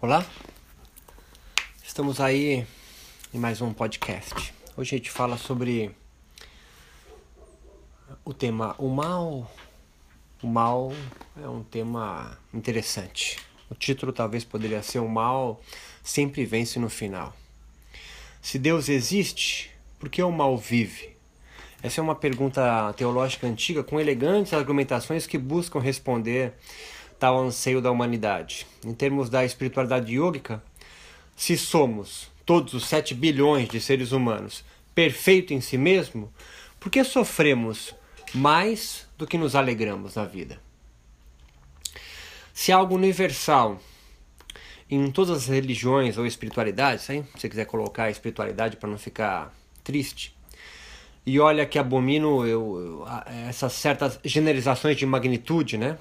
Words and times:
Olá, 0.00 0.24
estamos 1.82 2.20
aí 2.20 2.64
em 3.34 3.38
mais 3.40 3.60
um 3.60 3.72
podcast. 3.72 4.54
Hoje 4.76 4.94
a 4.94 4.98
gente 4.98 5.10
fala 5.10 5.36
sobre 5.36 5.90
o 8.24 8.32
tema 8.32 8.76
o 8.78 8.88
mal. 8.90 9.50
O 10.40 10.46
mal 10.46 10.92
é 11.42 11.48
um 11.48 11.64
tema 11.64 12.38
interessante. 12.54 13.38
O 13.68 13.74
título 13.74 14.12
talvez 14.12 14.44
poderia 14.44 14.84
ser 14.84 15.00
O 15.00 15.08
mal 15.08 15.60
sempre 16.00 16.46
vence 16.46 16.78
no 16.78 16.88
final. 16.88 17.36
Se 18.40 18.56
Deus 18.56 18.88
existe, 18.88 19.72
por 19.98 20.08
que 20.08 20.22
o 20.22 20.30
mal 20.30 20.56
vive? 20.56 21.16
Essa 21.82 22.00
é 22.00 22.04
uma 22.04 22.14
pergunta 22.14 22.92
teológica 22.92 23.48
antiga 23.48 23.82
com 23.82 23.98
elegantes 23.98 24.52
argumentações 24.52 25.26
que 25.26 25.36
buscam 25.36 25.80
responder 25.80 26.54
tal 27.18 27.38
anseio 27.38 27.80
da 27.80 27.90
humanidade. 27.90 28.66
Em 28.84 28.94
termos 28.94 29.28
da 29.28 29.44
espiritualidade 29.44 30.14
yógica, 30.14 30.62
se 31.36 31.56
somos 31.56 32.30
todos 32.44 32.74
os 32.74 32.86
7 32.86 33.14
bilhões 33.14 33.68
de 33.68 33.80
seres 33.80 34.12
humanos 34.12 34.64
perfeito 34.94 35.52
em 35.54 35.60
si 35.60 35.78
mesmo, 35.78 36.32
por 36.80 36.90
que 36.90 37.04
sofremos 37.04 37.94
mais 38.34 39.06
do 39.16 39.26
que 39.26 39.38
nos 39.38 39.54
alegramos 39.54 40.14
na 40.14 40.24
vida? 40.24 40.60
Se 42.54 42.72
algo 42.72 42.94
universal 42.94 43.80
em 44.90 45.10
todas 45.10 45.36
as 45.36 45.46
religiões 45.46 46.16
ou 46.18 46.26
espiritualidades, 46.26 47.04
se 47.04 47.24
você 47.34 47.48
quiser 47.48 47.66
colocar 47.66 48.04
a 48.04 48.10
espiritualidade 48.10 48.76
para 48.76 48.88
não 48.88 48.98
ficar 48.98 49.54
triste, 49.84 50.34
e 51.28 51.38
olha 51.38 51.66
que 51.66 51.78
abomino 51.78 52.46
eu, 52.46 53.04
essas 53.46 53.74
certas 53.74 54.18
generalizações 54.24 54.96
de 54.96 55.04
magnitude, 55.04 55.76
né? 55.76 55.98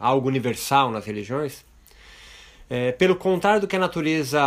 algo 0.00 0.26
universal 0.26 0.90
nas 0.90 1.04
religiões. 1.04 1.62
É, 2.70 2.90
pelo 2.92 3.14
contrário 3.14 3.60
do 3.60 3.68
que 3.68 3.76
a 3.76 3.78
natureza 3.78 4.40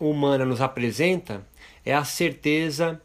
humana 0.00 0.44
nos 0.44 0.60
apresenta, 0.60 1.46
é 1.86 1.94
a 1.94 2.02
certeza 2.02 3.00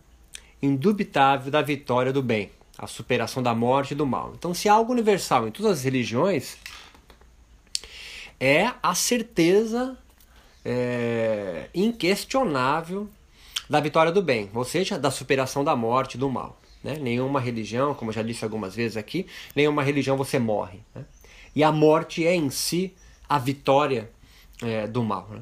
indubitável 0.60 1.52
da 1.52 1.62
vitória 1.62 2.12
do 2.12 2.24
bem, 2.24 2.50
a 2.80 2.88
superação 2.88 3.44
da 3.44 3.54
morte 3.54 3.92
e 3.92 3.96
do 3.96 4.08
mal. 4.08 4.34
Então, 4.36 4.52
se 4.52 4.68
há 4.68 4.74
algo 4.74 4.92
universal 4.92 5.48
em 5.48 5.52
todas 5.52 5.74
as 5.74 5.84
religiões, 5.84 6.58
é 8.40 8.72
a 8.82 8.96
certeza 8.96 9.96
é, 10.66 11.70
inquestionável 11.76 13.08
da 13.70 13.80
vitória 13.80 14.12
do 14.12 14.22
bem, 14.22 14.50
ou 14.54 14.64
seja, 14.64 14.98
da 14.98 15.12
superação 15.12 15.64
da 15.64 15.76
morte 15.76 16.18
do 16.18 16.30
mal. 16.30 16.60
Né? 16.84 16.98
Nenhuma 17.00 17.40
religião, 17.40 17.94
como 17.94 18.12
eu 18.12 18.16
já 18.16 18.22
disse 18.22 18.44
algumas 18.44 18.76
vezes 18.76 18.96
aqui, 18.96 19.26
nenhuma 19.56 19.82
religião 19.82 20.16
você 20.16 20.38
morre. 20.38 20.80
Né? 20.94 21.04
E 21.56 21.64
a 21.64 21.72
morte 21.72 22.26
é 22.26 22.36
em 22.36 22.50
si 22.50 22.94
a 23.28 23.40
vitória 23.40 24.12
é, 24.62 24.86
do 24.86 25.04
mal. 25.04 25.28
Né? 25.32 25.42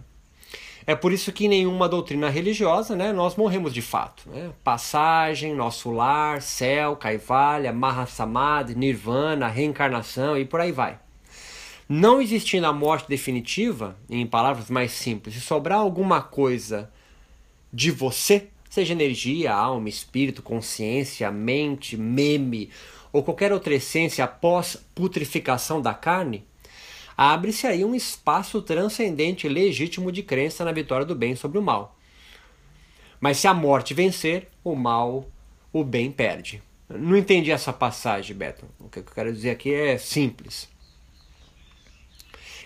É 0.85 0.95
por 0.95 1.13
isso 1.13 1.31
que 1.31 1.45
em 1.45 1.49
nenhuma 1.49 1.87
doutrina 1.87 2.29
religiosa 2.29 2.95
né, 2.95 3.13
nós 3.13 3.35
morremos 3.35 3.73
de 3.73 3.81
fato. 3.81 4.29
Né? 4.29 4.51
Passagem, 4.63 5.53
nosso 5.53 5.91
lar, 5.91 6.41
céu, 6.41 6.95
Kaivalya, 6.95 7.71
Mahasamadhi, 7.71 8.75
Nirvana, 8.75 9.47
reencarnação 9.47 10.37
e 10.37 10.45
por 10.45 10.59
aí 10.59 10.71
vai. 10.71 10.99
Não 11.87 12.21
existindo 12.21 12.65
a 12.65 12.73
morte 12.73 13.07
definitiva, 13.09 13.97
em 14.09 14.25
palavras 14.25 14.69
mais 14.69 14.91
simples, 14.93 15.35
se 15.35 15.41
sobrar 15.41 15.79
alguma 15.79 16.21
coisa 16.21 16.89
de 17.73 17.89
você, 17.89 18.49
seja 18.69 18.93
energia, 18.93 19.51
alma, 19.51 19.89
espírito, 19.89 20.43
consciência, 20.43 21.31
mente, 21.31 21.97
meme 21.97 22.69
ou 23.11 23.23
qualquer 23.23 23.51
outra 23.51 23.73
essência 23.73 24.23
após 24.23 24.77
putrificação 24.93 25.81
da 25.81 25.93
carne, 25.93 26.45
abre-se 27.17 27.65
aí 27.65 27.83
um 27.83 27.95
espaço 27.95 28.61
transcendente 28.61 29.47
e 29.47 29.49
legítimo 29.49 30.11
de 30.11 30.21
crença 30.21 30.63
na 30.63 30.71
vitória 30.71 31.05
do 31.05 31.15
bem 31.15 31.35
sobre 31.35 31.57
o 31.57 31.61
mal. 31.61 31.97
Mas 33.19 33.37
se 33.37 33.47
a 33.47 33.53
morte 33.53 33.93
vencer, 33.93 34.49
o 34.63 34.75
mal, 34.75 35.29
o 35.71 35.83
bem 35.83 36.11
perde. 36.11 36.61
Não 36.89 37.15
entendi 37.17 37.51
essa 37.51 37.71
passagem, 37.71 38.35
Beto. 38.35 38.65
O 38.79 38.89
que 38.89 38.99
eu 38.99 39.03
quero 39.03 39.33
dizer 39.33 39.51
aqui 39.51 39.73
é 39.73 39.97
simples. 39.97 40.69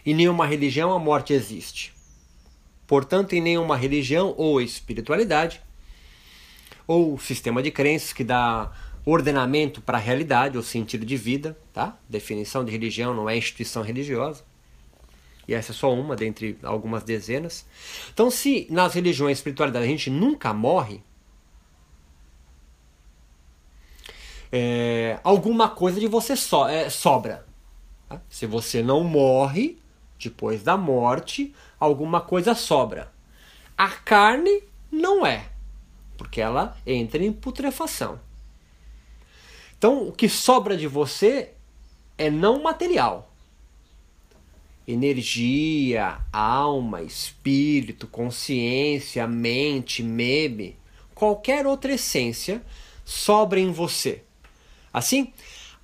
Em 0.06 0.14
nenhuma 0.14 0.46
religião 0.46 0.92
a 0.92 1.00
morte 1.00 1.34
existe. 1.34 1.97
Portanto, 2.88 3.34
em 3.34 3.42
nenhuma 3.42 3.76
religião 3.76 4.34
ou 4.38 4.62
espiritualidade 4.62 5.62
ou 6.88 7.20
sistema 7.20 7.62
de 7.62 7.70
crenças 7.70 8.14
que 8.14 8.24
dá 8.24 8.72
ordenamento 9.06 9.82
para 9.82 9.98
a 9.98 10.02
realidade 10.02 10.58
ou 10.58 10.64
sentido 10.64 11.06
de 11.06 11.18
vida, 11.18 11.58
tá? 11.74 11.98
Definição 12.10 12.64
de 12.64 12.72
religião 12.72 13.14
não 13.14 13.30
é 13.30 13.38
instituição 13.38 13.84
religiosa. 13.84 14.44
E 15.48 15.54
essa 15.54 15.72
é 15.72 15.76
só 15.76 15.94
uma 15.94 16.16
dentre 16.16 16.58
algumas 16.62 17.04
dezenas. 17.04 17.66
Então, 18.14 18.30
se 18.30 18.68
nas 18.70 18.94
religiões 18.94 19.38
espiritualidade 19.38 19.86
a 19.86 19.88
gente 19.88 20.10
nunca 20.10 20.54
morre, 20.54 21.02
é, 24.52 25.20
alguma 25.24 25.70
coisa 25.70 26.00
de 26.00 26.08
você 26.08 26.36
so, 26.36 26.68
é, 26.68 26.90
sobra. 26.90 27.46
Tá? 28.10 28.22
Se 28.30 28.46
você 28.46 28.84
não 28.84 29.04
morre, 29.04 29.78
depois 30.20 30.64
da 30.64 30.76
morte, 30.76 31.54
alguma 31.80 32.22
coisa 32.22 32.56
sobra. 32.56 33.12
A 33.78 33.90
carne 33.90 34.64
não 34.92 35.26
é, 35.26 35.50
porque 36.18 36.42
ela 36.42 36.78
entra 36.86 37.24
em 37.24 37.32
putrefação. 37.32 38.20
Então, 39.78 40.08
o 40.08 40.12
que 40.12 40.28
sobra 40.28 40.76
de 40.76 40.88
você 40.88 41.52
é 42.18 42.32
não 42.32 42.64
material. 42.64 43.32
Energia, 44.88 46.20
alma, 46.32 47.04
espírito, 47.04 48.08
consciência, 48.08 49.28
mente, 49.28 50.02
meme, 50.02 50.78
qualquer 51.14 51.68
outra 51.68 51.94
essência 51.94 52.64
sobra 53.06 53.60
em 53.60 53.72
você. 53.72 54.24
Assim, 54.92 55.32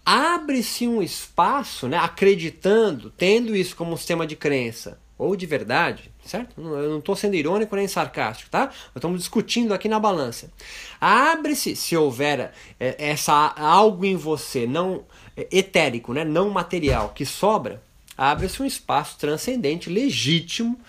abre-se 0.05 0.87
um 0.87 1.01
espaço, 1.01 1.87
né, 1.87 1.97
acreditando, 1.97 3.11
tendo 3.11 3.55
isso 3.55 3.75
como 3.75 3.93
um 3.93 3.97
sistema 3.97 4.25
de 4.25 4.35
crença, 4.35 4.99
ou 5.17 5.35
de 5.35 5.45
verdade, 5.45 6.11
certo? 6.25 6.53
Eu 6.57 6.89
não 6.89 6.99
estou 6.99 7.15
sendo 7.15 7.35
irônico 7.35 7.75
nem 7.75 7.87
sarcástico, 7.87 8.49
tá? 8.49 8.71
Estamos 8.95 9.19
discutindo 9.19 9.73
aqui 9.73 9.87
na 9.87 9.99
balança. 9.99 10.51
Abre-se, 10.99 11.75
se 11.75 11.95
houver 11.95 12.51
é, 12.79 12.95
essa 12.97 13.53
algo 13.55 14.05
em 14.05 14.15
você 14.15 14.65
não 14.65 15.03
é, 15.37 15.47
etérico, 15.51 16.13
né, 16.13 16.23
não 16.23 16.49
material, 16.49 17.09
que 17.09 17.25
sobra, 17.25 17.81
abre-se 18.17 18.61
um 18.61 18.65
espaço 18.65 19.17
transcendente, 19.17 19.89
legítimo, 19.89 20.79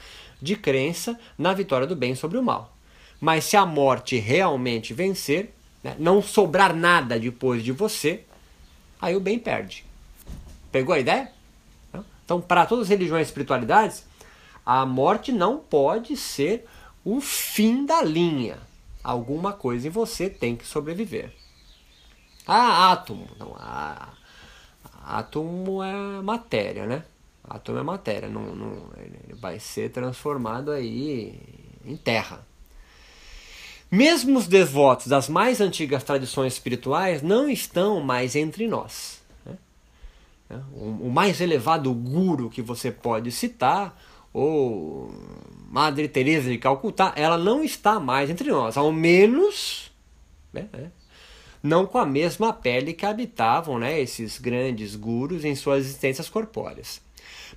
de 0.41 0.57
crença 0.57 1.19
na 1.39 1.55
vitória 1.55 1.87
do 1.87 1.97
bem 1.97 2.15
sobre 2.15 2.37
o 2.37 2.43
mal. 2.43 2.77
Mas 3.21 3.45
se 3.45 3.57
a 3.57 3.65
morte 3.65 4.17
realmente 4.19 4.93
vencer, 4.93 5.55
né, 5.83 5.97
não 5.99 6.21
sobrar 6.21 6.75
nada 6.75 7.19
depois 7.19 7.63
de 7.63 7.73
você, 7.73 8.25
aí 9.01 9.17
o 9.17 9.21
bem 9.21 9.39
perde. 9.39 9.85
Pegou 10.71 10.95
a 10.95 10.99
ideia? 10.99 11.31
Então, 12.25 12.41
para 12.41 12.65
todas 12.65 12.85
as 12.85 12.89
religiões 12.89 13.27
e 13.27 13.31
espiritualidades, 13.31 14.05
a 14.65 14.87
morte 14.87 15.31
não 15.33 15.59
pode 15.59 16.17
ser 16.17 16.67
o 17.05 17.21
fim 17.21 17.85
da 17.85 18.03
linha. 18.03 18.59
Alguma 19.03 19.53
coisa 19.53 19.87
em 19.87 19.91
você 19.91 20.31
tem 20.31 20.57
que 20.57 20.67
sobreviver. 20.67 21.33
Ah, 22.47 22.93
átomo. 22.93 23.29
Não, 23.39 23.55
ah, 23.59 24.09
átomo 25.05 25.83
é 25.83 26.23
matéria, 26.23 26.87
né? 26.87 27.05
Átomo 27.43 27.79
é 27.79 27.83
matéria. 27.83 28.29
Não, 28.29 28.55
não, 28.55 28.89
ele 28.97 29.35
vai 29.35 29.61
ser 29.61 29.91
transformado 29.91 30.71
aí 30.71 31.39
em 31.85 31.97
terra. 31.97 32.47
Mesmo 33.91 34.39
os 34.39 34.49
devotos 34.49 35.07
das 35.07 35.29
mais 35.29 35.61
antigas 35.61 36.03
tradições 36.03 36.55
espirituais 36.55 37.23
não 37.23 37.49
estão 37.49 38.01
mais 38.01 38.35
entre 38.35 38.67
nós. 38.67 39.23
Né? 39.45 39.57
O 40.75 41.11
mais 41.11 41.41
elevado 41.41 41.93
guru 41.93 42.49
que 42.49 42.63
você 42.63 42.91
pode 42.91 43.31
citar 43.31 43.97
ou 44.35 45.11
Madre 45.71 46.09
Teresa 46.09 46.51
de 46.51 46.59
Calcutá, 46.59 47.15
ela 47.17 47.39
não 47.39 47.65
está 47.65 47.99
mais 47.99 48.29
entre 48.29 48.51
nós, 48.51 48.77
ao 48.77 48.93
menos 48.93 49.91
né, 50.53 50.69
né, 50.73 50.91
não 51.63 51.87
com 51.87 51.99
a 51.99 52.05
mesma 52.05 52.53
pele 52.53 52.93
que 52.93 53.07
habitavam 53.07 53.79
né, 53.79 53.99
esses 53.99 54.39
grandes 54.39 54.95
gurus 54.95 55.45
em 55.45 55.55
suas 55.55 55.87
existências 55.87 56.29
corpóreas. 56.29 57.01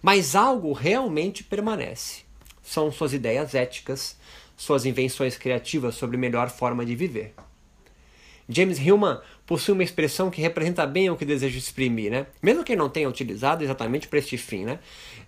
Mas 0.02 0.36
algo 0.36 0.72
realmente 0.72 1.44
permanece. 1.44 2.22
São 2.64 2.92
suas 2.92 3.14
ideias 3.14 3.54
éticas, 3.54 4.18
suas 4.56 4.86
invenções 4.86 5.38
criativas 5.38 5.96
sobre 5.96 6.16
melhor 6.16 6.50
forma 6.50 6.86
de 6.86 6.96
viver. 6.96 7.34
James 8.48 8.80
Hillman 8.80 9.20
possui 9.48 9.74
uma 9.74 9.84
expressão 9.84 10.30
que 10.30 10.42
representa 10.42 10.86
bem 10.86 11.10
o 11.10 11.16
que 11.16 11.26
deseja 11.26 11.58
exprimir, 11.58 12.12
né? 12.12 12.28
Mesmo 12.42 12.66
que 12.66 12.76
não 12.76 12.90
tenha 12.90 13.08
utilizado 13.08 13.64
exatamente 13.64 14.08
para 14.08 14.20
este 14.20 14.38
fim, 14.38 14.66
né? 14.66 14.80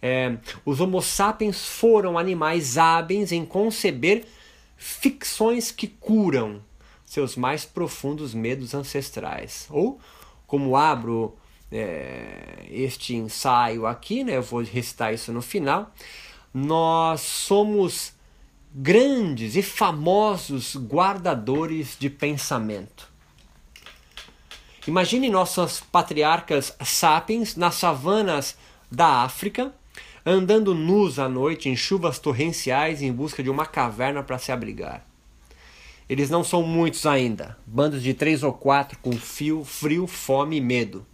É, 0.02 0.36
os 0.66 0.82
Homo 0.82 1.02
sapiens 1.02 1.66
foram 1.66 2.18
animais 2.18 2.78
hábeis 2.78 3.32
em 3.32 3.46
conceber 3.46 4.26
ficções 4.76 5.72
que 5.72 5.88
curam 5.88 6.62
seus 7.06 7.38
mais 7.38 7.64
profundos 7.64 8.34
medos 8.34 8.74
ancestrais. 8.74 9.68
Ou, 9.70 10.00
como 10.46 10.76
abro 10.76 11.36
é, 11.72 12.66
este 12.70 13.16
ensaio 13.16 13.86
aqui, 13.86 14.26
né? 14.26 14.36
Eu 14.36 14.44
vou 14.44 14.62
recitar 14.62 15.14
isso 15.14 15.32
no 15.32 15.42
final. 15.42 15.92
nós 16.54 17.22
somos 17.22 18.14
grandes 18.74 19.56
e 19.56 19.62
famosos 19.62 20.76
guardadores 20.76 21.96
de 21.98 22.10
pensamento. 22.10 23.10
Imagine 24.90 25.30
nossas 25.30 25.80
patriarcas 25.80 26.76
sapiens 26.84 27.56
nas 27.56 27.76
savanas 27.76 28.58
da 28.92 29.22
África, 29.22 29.72
andando 30.26 30.74
nus 30.74 31.20
à 31.20 31.30
noite 31.30 31.70
em 31.70 31.76
chuvas 31.76 32.18
torrenciais 32.18 33.04
em 33.04 33.14
busca 33.14 33.44
de 33.44 33.52
uma 33.52 33.68
caverna 33.68 34.24
para 34.24 34.40
se 34.40 34.52
abrigar. 34.52 35.06
Eles 36.10 36.32
não 36.32 36.44
são 36.44 36.64
muitos 36.64 37.06
ainda, 37.06 37.56
bandos 37.68 38.02
de 38.02 38.16
três 38.16 38.42
ou 38.42 38.52
quatro 38.52 38.98
com 38.98 39.12
fio, 39.12 39.64
frio, 39.64 40.08
fome 40.08 40.58
e 40.58 40.62
medo. 40.62 41.06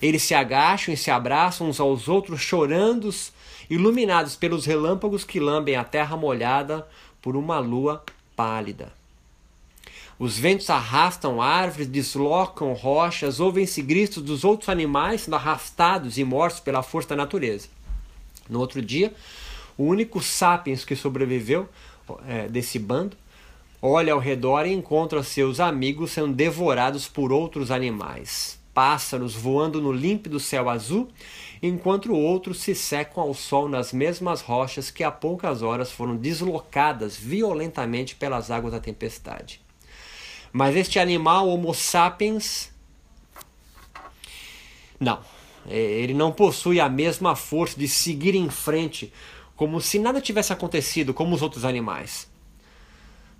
Eles 0.00 0.22
se 0.22 0.32
agacham 0.32 0.94
e 0.94 0.96
se 0.96 1.10
abraçam 1.10 1.68
uns 1.68 1.80
aos 1.80 2.06
outros, 2.06 2.40
chorando, 2.40 3.12
iluminados 3.68 4.36
pelos 4.36 4.64
relâmpagos 4.64 5.24
que 5.24 5.40
lambem 5.40 5.74
a 5.74 5.82
terra 5.82 6.16
molhada 6.16 6.86
por 7.20 7.34
uma 7.34 7.58
lua 7.58 8.04
pálida. 8.36 8.96
Os 10.18 10.36
ventos 10.36 10.68
arrastam 10.68 11.40
árvores, 11.40 11.86
deslocam 11.86 12.72
rochas, 12.72 13.38
ouvem-se 13.38 13.80
gritos 13.80 14.20
dos 14.20 14.42
outros 14.42 14.68
animais 14.68 15.22
sendo 15.22 15.36
arrastados 15.36 16.18
e 16.18 16.24
mortos 16.24 16.58
pela 16.58 16.82
força 16.82 17.10
da 17.10 17.16
natureza. 17.16 17.68
No 18.50 18.58
outro 18.58 18.82
dia, 18.82 19.14
o 19.76 19.84
único 19.84 20.20
sapiens 20.20 20.84
que 20.84 20.96
sobreviveu 20.96 21.68
é, 22.26 22.48
desse 22.48 22.80
bando 22.80 23.16
olha 23.80 24.12
ao 24.12 24.18
redor 24.18 24.66
e 24.66 24.72
encontra 24.72 25.22
seus 25.22 25.60
amigos 25.60 26.10
sendo 26.10 26.32
devorados 26.32 27.06
por 27.06 27.30
outros 27.30 27.70
animais. 27.70 28.58
Pássaros 28.74 29.36
voando 29.36 29.80
no 29.80 29.92
límpido 29.92 30.40
céu 30.40 30.68
azul, 30.68 31.08
enquanto 31.62 32.12
outros 32.12 32.58
se 32.58 32.74
secam 32.74 33.22
ao 33.22 33.34
sol 33.34 33.68
nas 33.68 33.92
mesmas 33.92 34.40
rochas 34.40 34.90
que 34.90 35.04
há 35.04 35.12
poucas 35.12 35.62
horas 35.62 35.92
foram 35.92 36.16
deslocadas 36.16 37.16
violentamente 37.16 38.16
pelas 38.16 38.50
águas 38.50 38.72
da 38.72 38.80
tempestade. 38.80 39.60
Mas 40.52 40.76
este 40.76 40.98
animal, 40.98 41.48
Homo 41.48 41.74
sapiens, 41.74 42.70
não. 44.98 45.20
É, 45.68 45.76
ele 45.76 46.14
não 46.14 46.32
possui 46.32 46.80
a 46.80 46.88
mesma 46.88 47.36
força 47.36 47.78
de 47.78 47.86
seguir 47.86 48.34
em 48.34 48.48
frente, 48.48 49.12
como 49.54 49.80
se 49.80 49.98
nada 49.98 50.20
tivesse 50.20 50.52
acontecido, 50.52 51.12
como 51.12 51.34
os 51.34 51.42
outros 51.42 51.64
animais. 51.64 52.30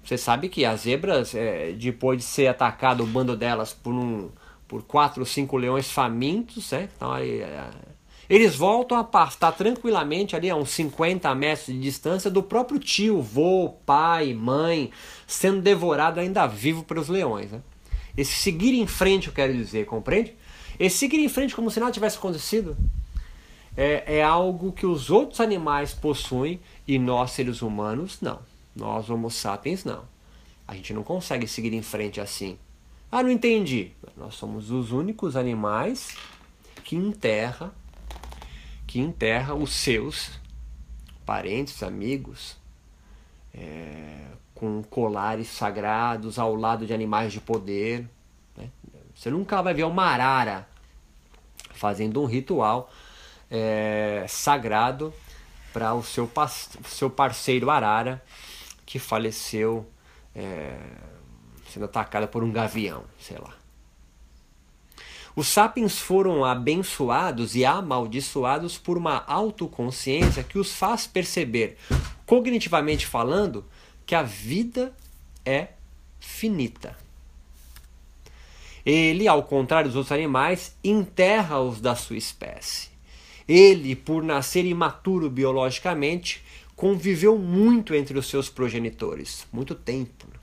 Você 0.04 0.16
sabe 0.16 0.48
que 0.48 0.64
as 0.64 0.82
zebras, 0.82 1.34
é, 1.34 1.72
depois 1.72 2.18
de 2.18 2.24
ser 2.24 2.46
atacado 2.46 3.02
o 3.02 3.06
bando 3.06 3.36
delas 3.36 3.72
por 3.72 3.92
um 3.92 4.30
por 4.66 4.82
quatro 4.82 5.22
ou 5.22 5.26
cinco 5.26 5.56
leões 5.56 5.90
famintos, 5.90 6.70
né? 6.72 6.90
Então, 6.94 7.10
aí, 7.10 7.40
é, 7.40 7.70
eles 8.28 8.54
voltam 8.54 8.98
a 8.98 9.04
pastar 9.04 9.52
tranquilamente 9.52 10.36
ali 10.36 10.50
a 10.50 10.56
uns 10.56 10.70
50 10.70 11.34
metros 11.34 11.66
de 11.66 11.80
distância 11.80 12.30
do 12.30 12.42
próprio 12.42 12.78
tio, 12.78 13.22
vô, 13.22 13.76
pai, 13.86 14.34
mãe, 14.34 14.90
sendo 15.26 15.62
devorado 15.62 16.20
ainda 16.20 16.46
vivo 16.46 16.82
pelos 16.84 17.08
leões. 17.08 17.52
Né? 17.52 17.62
Esse 18.16 18.34
seguir 18.34 18.74
em 18.74 18.86
frente, 18.86 19.28
eu 19.28 19.32
quero 19.32 19.54
dizer, 19.54 19.86
compreende? 19.86 20.34
Esse 20.78 20.98
seguir 20.98 21.18
em 21.18 21.28
frente 21.28 21.56
como 21.56 21.70
se 21.70 21.80
nada 21.80 21.90
tivesse 21.90 22.18
acontecido 22.18 22.76
é, 23.76 24.18
é 24.18 24.22
algo 24.22 24.72
que 24.72 24.84
os 24.84 25.08
outros 25.08 25.40
animais 25.40 25.94
possuem 25.94 26.60
e 26.86 26.98
nós, 26.98 27.30
seres 27.30 27.62
humanos, 27.62 28.18
não. 28.20 28.40
Nós, 28.76 29.08
Homo 29.08 29.30
sapiens, 29.30 29.84
não. 29.84 30.02
A 30.66 30.74
gente 30.74 30.92
não 30.92 31.02
consegue 31.02 31.46
seguir 31.48 31.72
em 31.72 31.82
frente 31.82 32.20
assim. 32.20 32.58
Ah, 33.10 33.22
não 33.22 33.30
entendi. 33.30 33.92
Nós 34.16 34.34
somos 34.34 34.70
os 34.70 34.92
únicos 34.92 35.34
animais 35.34 36.14
que 36.84 36.94
enterra 36.94 37.72
que 38.88 38.98
enterra 38.98 39.54
os 39.54 39.70
seus 39.70 40.30
parentes, 41.26 41.82
amigos, 41.82 42.56
é, 43.54 44.24
com 44.54 44.82
colares 44.82 45.46
sagrados 45.48 46.38
ao 46.38 46.54
lado 46.54 46.86
de 46.86 46.94
animais 46.94 47.30
de 47.30 47.38
poder. 47.38 48.08
Né? 48.56 48.70
Você 49.14 49.30
nunca 49.30 49.60
vai 49.60 49.74
ver 49.74 49.84
uma 49.84 50.04
arara 50.04 50.66
fazendo 51.74 52.22
um 52.22 52.24
ritual 52.24 52.90
é, 53.50 54.24
sagrado 54.26 55.12
para 55.70 55.92
o 55.92 56.02
seu, 56.02 56.28
seu 56.86 57.10
parceiro 57.10 57.70
arara 57.70 58.24
que 58.86 58.98
faleceu 58.98 59.86
é, 60.34 60.78
sendo 61.68 61.84
atacado 61.84 62.26
por 62.26 62.42
um 62.42 62.50
gavião, 62.50 63.04
sei 63.20 63.36
lá. 63.36 63.54
Os 65.38 65.46
sapiens 65.46 66.00
foram 66.00 66.44
abençoados 66.44 67.54
e 67.54 67.64
amaldiçoados 67.64 68.76
por 68.76 68.98
uma 68.98 69.22
autoconsciência 69.24 70.42
que 70.42 70.58
os 70.58 70.74
faz 70.74 71.06
perceber, 71.06 71.76
cognitivamente 72.26 73.06
falando, 73.06 73.64
que 74.04 74.16
a 74.16 74.22
vida 74.24 74.92
é 75.46 75.68
finita. 76.18 76.98
Ele, 78.84 79.28
ao 79.28 79.44
contrário 79.44 79.88
dos 79.88 79.96
outros 79.96 80.10
animais, 80.10 80.74
enterra-os 80.82 81.80
da 81.80 81.94
sua 81.94 82.16
espécie. 82.16 82.88
Ele, 83.46 83.94
por 83.94 84.24
nascer 84.24 84.64
imaturo 84.64 85.30
biologicamente, 85.30 86.42
conviveu 86.74 87.38
muito 87.38 87.94
entre 87.94 88.18
os 88.18 88.26
seus 88.26 88.50
progenitores, 88.50 89.46
muito 89.52 89.76
tempo. 89.76 90.37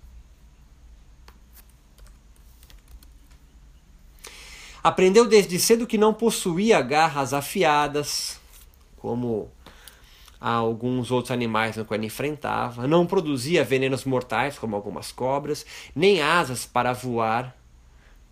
Aprendeu 4.86 5.28
desde 5.28 5.58
cedo 5.58 5.88
que 5.88 5.98
não 5.98 6.14
possuía 6.14 6.80
garras 6.80 7.34
afiadas, 7.34 8.40
como 8.98 9.50
alguns 10.40 11.10
outros 11.10 11.32
animais 11.32 11.76
no 11.76 11.84
qual 11.84 12.00
enfrentava, 12.04 12.88
não 12.88 13.08
produzia 13.08 13.64
venenos 13.64 14.06
mortais, 14.06 14.60
como 14.60 14.76
algumas 14.76 15.12
cobras, 15.12 15.66
nem 15.96 16.22
asas 16.22 16.68
para 16.68 16.94
voar, 16.94 17.58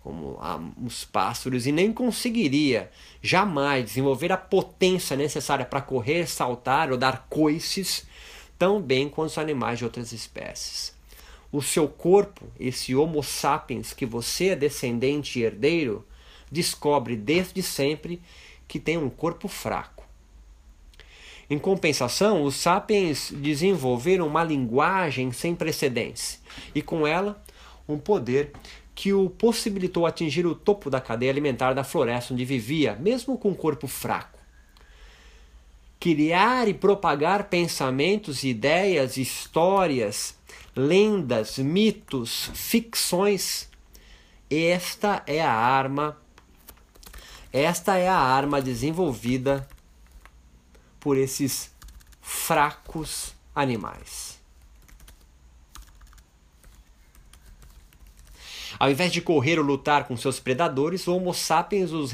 como 0.00 0.38
os 0.80 1.04
pássaros, 1.04 1.66
e 1.66 1.72
nem 1.72 1.92
conseguiria 1.92 2.88
jamais 3.20 3.86
desenvolver 3.86 4.30
a 4.30 4.36
potência 4.36 5.16
necessária 5.16 5.64
para 5.64 5.82
correr, 5.82 6.28
saltar 6.28 6.92
ou 6.92 6.96
dar 6.96 7.26
coices 7.28 8.06
tão 8.56 8.80
bem 8.80 9.08
quanto 9.08 9.30
os 9.30 9.38
animais 9.38 9.80
de 9.80 9.84
outras 9.86 10.12
espécies. 10.12 10.94
O 11.50 11.60
seu 11.60 11.88
corpo, 11.88 12.46
esse 12.60 12.94
Homo 12.94 13.24
sapiens 13.24 13.92
que 13.92 14.06
você 14.06 14.50
é 14.50 14.56
descendente 14.56 15.40
e 15.40 15.42
herdeiro, 15.42 16.06
descobre 16.50 17.16
desde 17.16 17.62
sempre 17.62 18.20
que 18.66 18.78
tem 18.78 18.96
um 18.96 19.10
corpo 19.10 19.48
fraco. 19.48 20.04
Em 21.48 21.58
compensação, 21.58 22.42
os 22.42 22.56
sapiens 22.56 23.30
desenvolveram 23.30 24.26
uma 24.26 24.42
linguagem 24.42 25.30
sem 25.30 25.54
precedentes 25.54 26.40
e, 26.74 26.80
com 26.80 27.06
ela, 27.06 27.42
um 27.86 27.98
poder 27.98 28.52
que 28.94 29.12
o 29.12 29.28
possibilitou 29.28 30.06
atingir 30.06 30.46
o 30.46 30.54
topo 30.54 30.88
da 30.88 31.00
cadeia 31.00 31.30
alimentar 31.30 31.74
da 31.74 31.84
floresta 31.84 32.32
onde 32.32 32.44
vivia, 32.44 32.94
mesmo 32.94 33.36
com 33.36 33.50
um 33.50 33.54
corpo 33.54 33.86
fraco. 33.86 34.38
Criar 36.00 36.68
e 36.68 36.74
propagar 36.74 37.44
pensamentos, 37.44 38.44
ideias, 38.44 39.16
histórias, 39.16 40.38
lendas, 40.76 41.58
mitos, 41.58 42.50
ficções. 42.54 43.68
Esta 44.50 45.22
é 45.26 45.42
a 45.42 45.52
arma 45.52 46.16
esta 47.54 47.96
é 47.96 48.08
a 48.08 48.18
arma 48.18 48.60
desenvolvida 48.60 49.68
por 50.98 51.16
esses 51.16 51.70
fracos 52.20 53.32
animais. 53.54 54.40
Ao 58.76 58.90
invés 58.90 59.12
de 59.12 59.20
correr 59.20 59.56
ou 59.60 59.64
lutar 59.64 60.08
com 60.08 60.16
seus 60.16 60.40
predadores, 60.40 61.06
Homo 61.06 61.32
sapiens 61.32 61.92
os, 61.92 62.12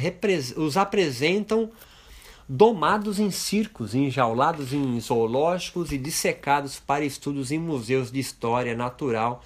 os 0.59 0.77
apresentam 0.77 1.71
domados 2.47 3.19
em 3.19 3.31
circos, 3.31 3.95
enjaulados 3.95 4.75
em 4.75 5.01
zoológicos 5.01 5.91
e 5.91 5.97
dissecados 5.97 6.79
para 6.79 7.03
estudos 7.03 7.51
em 7.51 7.59
museus 7.59 8.13
de 8.13 8.21
história 8.21 8.77
natural 8.77 9.43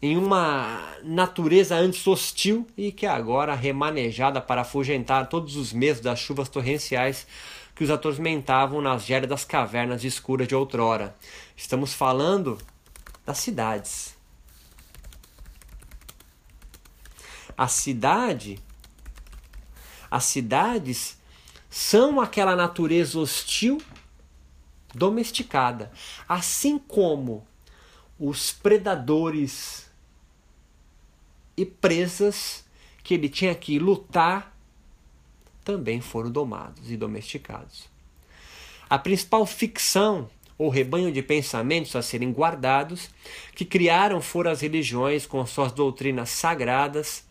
em 0.00 0.16
uma 0.16 0.96
natureza 1.02 1.76
antes 1.76 2.06
hostil 2.06 2.66
e 2.76 2.92
que 2.92 3.04
agora 3.04 3.54
remanejada 3.54 4.40
para 4.40 4.60
afugentar 4.60 5.28
todos 5.28 5.56
os 5.56 5.72
meses 5.72 6.00
das 6.00 6.20
chuvas 6.20 6.48
torrenciais 6.48 7.26
que 7.74 7.82
os 7.82 7.90
atormentavam 7.90 8.80
nas 8.80 9.04
gélidas 9.04 9.44
cavernas 9.44 10.04
escuras 10.04 10.46
de 10.46 10.54
outrora. 10.54 11.16
Estamos 11.56 11.92
falando 11.92 12.58
das 13.26 13.38
cidades. 13.38 14.16
A 17.56 17.66
cidade, 17.66 18.60
as 20.08 20.24
cidades 20.24 21.18
são 21.68 22.20
aquela 22.20 22.54
natureza 22.54 23.18
hostil 23.18 23.82
domesticada, 24.94 25.90
assim 26.28 26.78
como 26.78 27.46
os 28.18 28.52
predadores 28.52 29.87
e 31.58 31.66
presas 31.66 32.64
que 33.02 33.14
ele 33.14 33.28
tinha 33.28 33.54
que 33.54 33.78
lutar 33.78 34.56
também 35.64 36.00
foram 36.00 36.30
domados 36.30 36.90
e 36.90 36.96
domesticados. 36.96 37.88
A 38.88 38.98
principal 38.98 39.44
ficção 39.44 40.30
ou 40.56 40.70
rebanho 40.70 41.12
de 41.12 41.22
pensamentos 41.22 41.94
a 41.94 42.02
serem 42.02 42.32
guardados 42.32 43.10
que 43.54 43.64
criaram 43.64 44.22
foram 44.22 44.50
as 44.50 44.60
religiões 44.60 45.26
com 45.26 45.44
suas 45.44 45.72
doutrinas 45.72 46.30
sagradas, 46.30 47.24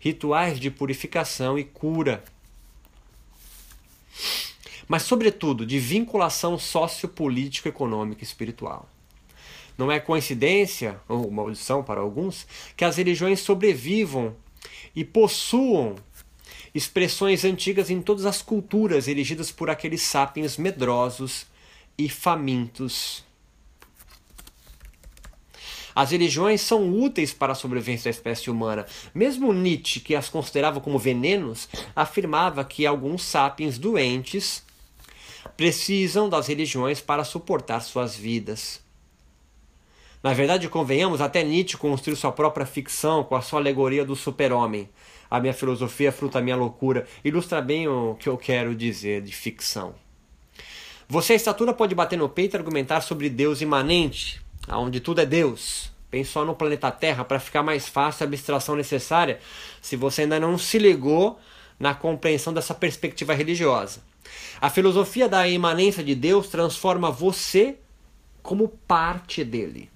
rituais 0.00 0.58
de 0.58 0.70
purificação 0.70 1.58
e 1.58 1.64
cura. 1.64 2.24
Mas, 4.86 5.02
sobretudo, 5.02 5.64
de 5.64 5.78
vinculação 5.78 6.58
sociopolítico, 6.58 7.68
econômica 7.68 8.22
e 8.22 8.26
espiritual. 8.26 8.88
Não 9.76 9.90
é 9.90 9.98
coincidência, 9.98 11.00
ou 11.08 11.30
maldição 11.30 11.82
para 11.82 12.00
alguns, 12.00 12.46
que 12.76 12.84
as 12.84 12.96
religiões 12.96 13.40
sobrevivam 13.40 14.34
e 14.94 15.04
possuam 15.04 15.96
expressões 16.74 17.44
antigas 17.44 17.90
em 17.90 18.00
todas 18.00 18.26
as 18.26 18.42
culturas 18.42 19.08
erigidas 19.08 19.50
por 19.50 19.70
aqueles 19.70 20.02
sapiens 20.02 20.56
medrosos 20.56 21.46
e 21.96 22.08
famintos. 22.08 23.24
As 25.94 26.10
religiões 26.10 26.60
são 26.60 26.92
úteis 26.92 27.32
para 27.32 27.52
a 27.52 27.56
sobrevivência 27.56 28.10
da 28.10 28.16
espécie 28.16 28.50
humana. 28.50 28.84
Mesmo 29.14 29.52
Nietzsche, 29.52 30.00
que 30.00 30.16
as 30.16 30.28
considerava 30.28 30.80
como 30.80 30.98
venenos, 30.98 31.68
afirmava 31.94 32.64
que 32.64 32.84
alguns 32.84 33.22
sapiens 33.22 33.78
doentes 33.78 34.64
precisam 35.56 36.28
das 36.28 36.48
religiões 36.48 37.00
para 37.00 37.22
suportar 37.22 37.80
suas 37.80 38.16
vidas. 38.16 38.83
Na 40.24 40.32
verdade, 40.32 40.70
convenhamos, 40.70 41.20
até 41.20 41.44
Nietzsche 41.44 41.76
construiu 41.76 42.16
sua 42.16 42.32
própria 42.32 42.64
ficção 42.64 43.22
com 43.22 43.36
a 43.36 43.42
sua 43.42 43.60
alegoria 43.60 44.06
do 44.06 44.16
super-homem. 44.16 44.88
A 45.30 45.38
minha 45.38 45.52
filosofia, 45.52 46.10
fruta 46.10 46.38
da 46.38 46.42
minha 46.42 46.56
loucura, 46.56 47.06
ilustra 47.22 47.60
bem 47.60 47.86
o 47.86 48.14
que 48.14 48.26
eu 48.26 48.38
quero 48.38 48.74
dizer 48.74 49.20
de 49.20 49.36
ficção. 49.36 49.94
Você, 51.06 51.34
a 51.34 51.36
estatura, 51.36 51.74
pode 51.74 51.94
bater 51.94 52.16
no 52.16 52.26
peito 52.26 52.54
e 52.54 52.56
argumentar 52.56 53.02
sobre 53.02 53.28
Deus 53.28 53.60
imanente, 53.60 54.40
onde 54.66 54.98
tudo 54.98 55.20
é 55.20 55.26
Deus. 55.26 55.92
Pense 56.10 56.30
só 56.30 56.42
no 56.42 56.54
planeta 56.54 56.90
Terra 56.90 57.22
para 57.22 57.38
ficar 57.38 57.62
mais 57.62 57.86
fácil 57.86 58.24
a 58.24 58.26
abstração 58.26 58.74
necessária 58.74 59.40
se 59.82 59.94
você 59.94 60.22
ainda 60.22 60.40
não 60.40 60.56
se 60.56 60.78
ligou 60.78 61.38
na 61.78 61.94
compreensão 61.94 62.54
dessa 62.54 62.72
perspectiva 62.72 63.34
religiosa. 63.34 64.00
A 64.58 64.70
filosofia 64.70 65.28
da 65.28 65.46
imanência 65.46 66.02
de 66.02 66.14
Deus 66.14 66.48
transforma 66.48 67.10
você 67.10 67.76
como 68.42 68.68
parte 68.88 69.44
dele. 69.44 69.92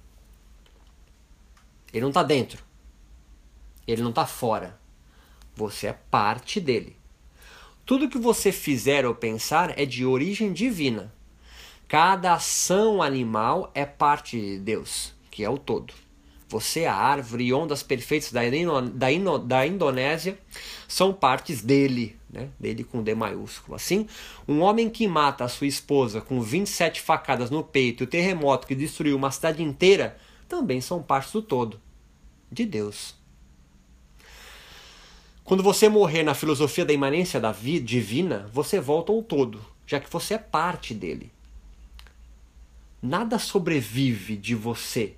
Ele 1.93 2.01
não 2.01 2.09
está 2.09 2.23
dentro. 2.23 2.63
Ele 3.87 4.01
não 4.01 4.09
está 4.09 4.25
fora. 4.25 4.79
Você 5.55 5.87
é 5.87 5.93
parte 5.93 6.59
dele. 6.59 6.95
Tudo 7.85 8.09
que 8.09 8.19
você 8.19 8.51
fizer 8.51 9.05
ou 9.05 9.15
pensar 9.15 9.77
é 9.79 9.85
de 9.85 10.05
origem 10.05 10.53
divina. 10.53 11.11
Cada 11.87 12.33
ação 12.33 13.01
animal 13.01 13.71
é 13.73 13.83
parte 13.83 14.39
de 14.39 14.59
Deus, 14.59 15.11
que 15.31 15.43
é 15.43 15.49
o 15.49 15.57
todo. 15.57 15.91
Você, 16.49 16.85
a 16.85 16.95
árvore 16.95 17.45
e 17.45 17.53
ondas 17.53 17.83
perfeitas 17.83 18.31
da, 18.31 18.41
da, 18.93 19.37
da 19.37 19.67
Indonésia 19.67 20.37
são 20.87 21.13
partes 21.13 21.61
dele, 21.61 22.15
né? 22.29 22.49
dele 22.59 22.83
com 22.83 23.03
D 23.03 23.13
maiúsculo. 23.13 23.75
Assim, 23.75 24.07
um 24.47 24.61
homem 24.61 24.89
que 24.89 25.07
mata 25.07 25.43
a 25.43 25.47
sua 25.47 25.67
esposa 25.67 26.21
com 26.21 26.41
27 26.41 27.01
facadas 27.01 27.49
no 27.49 27.63
peito 27.63 28.03
o 28.03 28.07
terremoto 28.07 28.65
que 28.65 28.73
destruiu 28.73 29.15
uma 29.15 29.29
cidade 29.29 29.61
inteira 29.61 30.17
também 30.49 30.81
são 30.81 31.01
partes 31.01 31.31
do 31.31 31.41
todo 31.41 31.79
de 32.51 32.65
Deus. 32.65 33.15
Quando 35.43 35.63
você 35.63 35.87
morrer 35.87 36.23
na 36.23 36.33
filosofia 36.33 36.85
da 36.85 36.93
imanência 36.93 37.39
da 37.39 37.51
vida 37.51 37.85
divina, 37.85 38.49
você 38.51 38.79
volta 38.79 39.11
ao 39.11 39.23
todo, 39.23 39.63
já 39.85 39.99
que 39.99 40.11
você 40.11 40.33
é 40.33 40.37
parte 40.37 40.93
dele. 40.93 41.31
Nada 43.01 43.39
sobrevive 43.39 44.35
de 44.35 44.53
você, 44.53 45.15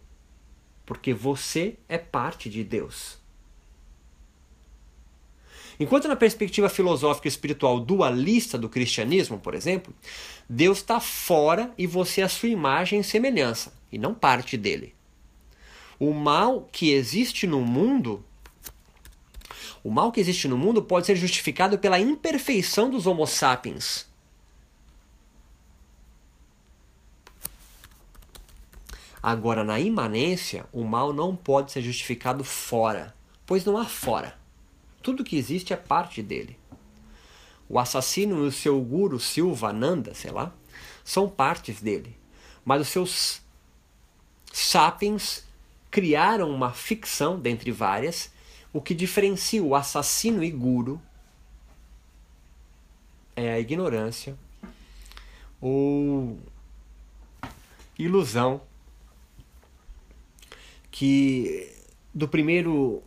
porque 0.85 1.13
você 1.13 1.75
é 1.89 1.97
parte 1.97 2.49
de 2.49 2.63
Deus. 2.63 3.19
Enquanto 5.79 6.07
na 6.07 6.15
perspectiva 6.15 6.69
filosófica 6.69 7.27
e 7.27 7.29
espiritual 7.29 7.79
dualista 7.79 8.57
do 8.57 8.69
cristianismo, 8.69 9.39
por 9.39 9.55
exemplo, 9.55 9.93
Deus 10.47 10.77
está 10.77 10.99
fora 10.99 11.73
e 11.77 11.87
você 11.87 12.21
é 12.21 12.25
a 12.25 12.29
sua 12.29 12.49
imagem 12.49 12.99
e 12.99 13.03
semelhança, 13.03 13.73
e 13.91 13.97
não 13.97 14.13
parte 14.13 14.55
dele. 14.55 14.93
O 16.01 16.15
mal 16.15 16.67
que 16.71 16.89
existe 16.93 17.45
no 17.45 17.61
mundo, 17.61 18.25
o 19.83 19.91
mal 19.91 20.11
que 20.11 20.19
existe 20.19 20.47
no 20.47 20.57
mundo 20.57 20.81
pode 20.81 21.05
ser 21.05 21.15
justificado 21.15 21.77
pela 21.77 21.99
imperfeição 21.99 22.89
dos 22.89 23.05
Homo 23.05 23.27
sapiens. 23.27 24.07
Agora, 29.21 29.63
na 29.63 29.79
imanência, 29.79 30.65
o 30.73 30.83
mal 30.83 31.13
não 31.13 31.35
pode 31.35 31.71
ser 31.71 31.83
justificado 31.83 32.43
fora, 32.43 33.15
pois 33.45 33.63
não 33.63 33.77
há 33.77 33.85
fora. 33.85 34.35
Tudo 35.03 35.23
que 35.23 35.37
existe 35.37 35.71
é 35.71 35.77
parte 35.77 36.23
dele. 36.23 36.57
O 37.69 37.77
assassino 37.77 38.43
e 38.43 38.47
o 38.47 38.51
seu 38.51 38.81
guru 38.81 39.19
Silva 39.19 39.71
Nanda, 39.71 40.15
sei 40.15 40.31
lá, 40.31 40.51
são 41.03 41.29
partes 41.29 41.79
dele. 41.79 42.17
Mas 42.65 42.81
os 42.81 42.87
seus 42.87 43.41
sapiens 44.51 45.50
criaram 45.91 46.49
uma 46.49 46.71
ficção, 46.71 47.37
dentre 47.37 47.71
várias, 47.71 48.31
o 48.73 48.81
que 48.81 48.95
diferencia 48.95 49.61
o 49.61 49.75
assassino 49.75 50.41
e 50.41 50.49
guru 50.49 50.99
é 53.35 53.51
a 53.51 53.59
ignorância 53.59 54.35
ou 55.59 56.39
ilusão 57.99 58.61
que 60.89 61.71
do 62.13 62.27
primeiro 62.27 63.03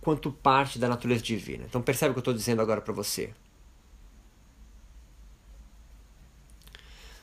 quanto 0.00 0.30
parte 0.30 0.78
da 0.78 0.88
natureza 0.88 1.22
divina. 1.22 1.64
Então 1.64 1.82
percebe 1.82 2.10
o 2.10 2.14
que 2.14 2.18
eu 2.18 2.20
estou 2.20 2.34
dizendo 2.34 2.62
agora 2.62 2.80
para 2.80 2.92
você. 2.92 3.32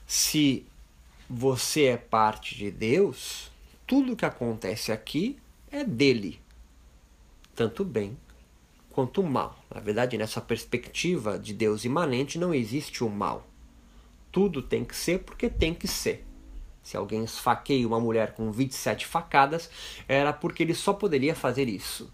Se 0.05 0.65
você 1.29 1.86
é 1.86 1.98
parte 1.98 2.55
de 2.55 2.69
Deus, 2.69 3.52
tudo 3.85 4.15
que 4.15 4.25
acontece 4.25 4.91
aqui 4.91 5.37
é 5.71 5.83
dele, 5.83 6.39
tanto 7.55 7.83
bem 7.83 8.17
quanto 8.89 9.23
mal. 9.23 9.57
Na 9.73 9.81
verdade, 9.81 10.17
nessa 10.17 10.39
perspectiva 10.39 11.37
de 11.37 11.53
Deus 11.53 11.83
imanente, 11.83 12.37
não 12.37 12.53
existe 12.53 13.03
o 13.03 13.09
mal. 13.09 13.47
Tudo 14.31 14.61
tem 14.61 14.85
que 14.85 14.95
ser 14.95 15.19
porque 15.19 15.49
tem 15.49 15.73
que 15.73 15.87
ser. 15.87 16.25
Se 16.81 16.95
alguém 16.97 17.23
esfaqueia 17.23 17.87
uma 17.87 17.99
mulher 17.99 18.33
com 18.33 18.51
27 18.51 19.05
facadas, 19.05 19.69
era 20.07 20.31
porque 20.33 20.63
ele 20.63 20.75
só 20.75 20.93
poderia 20.93 21.33
fazer 21.33 21.67
isso. 21.67 22.11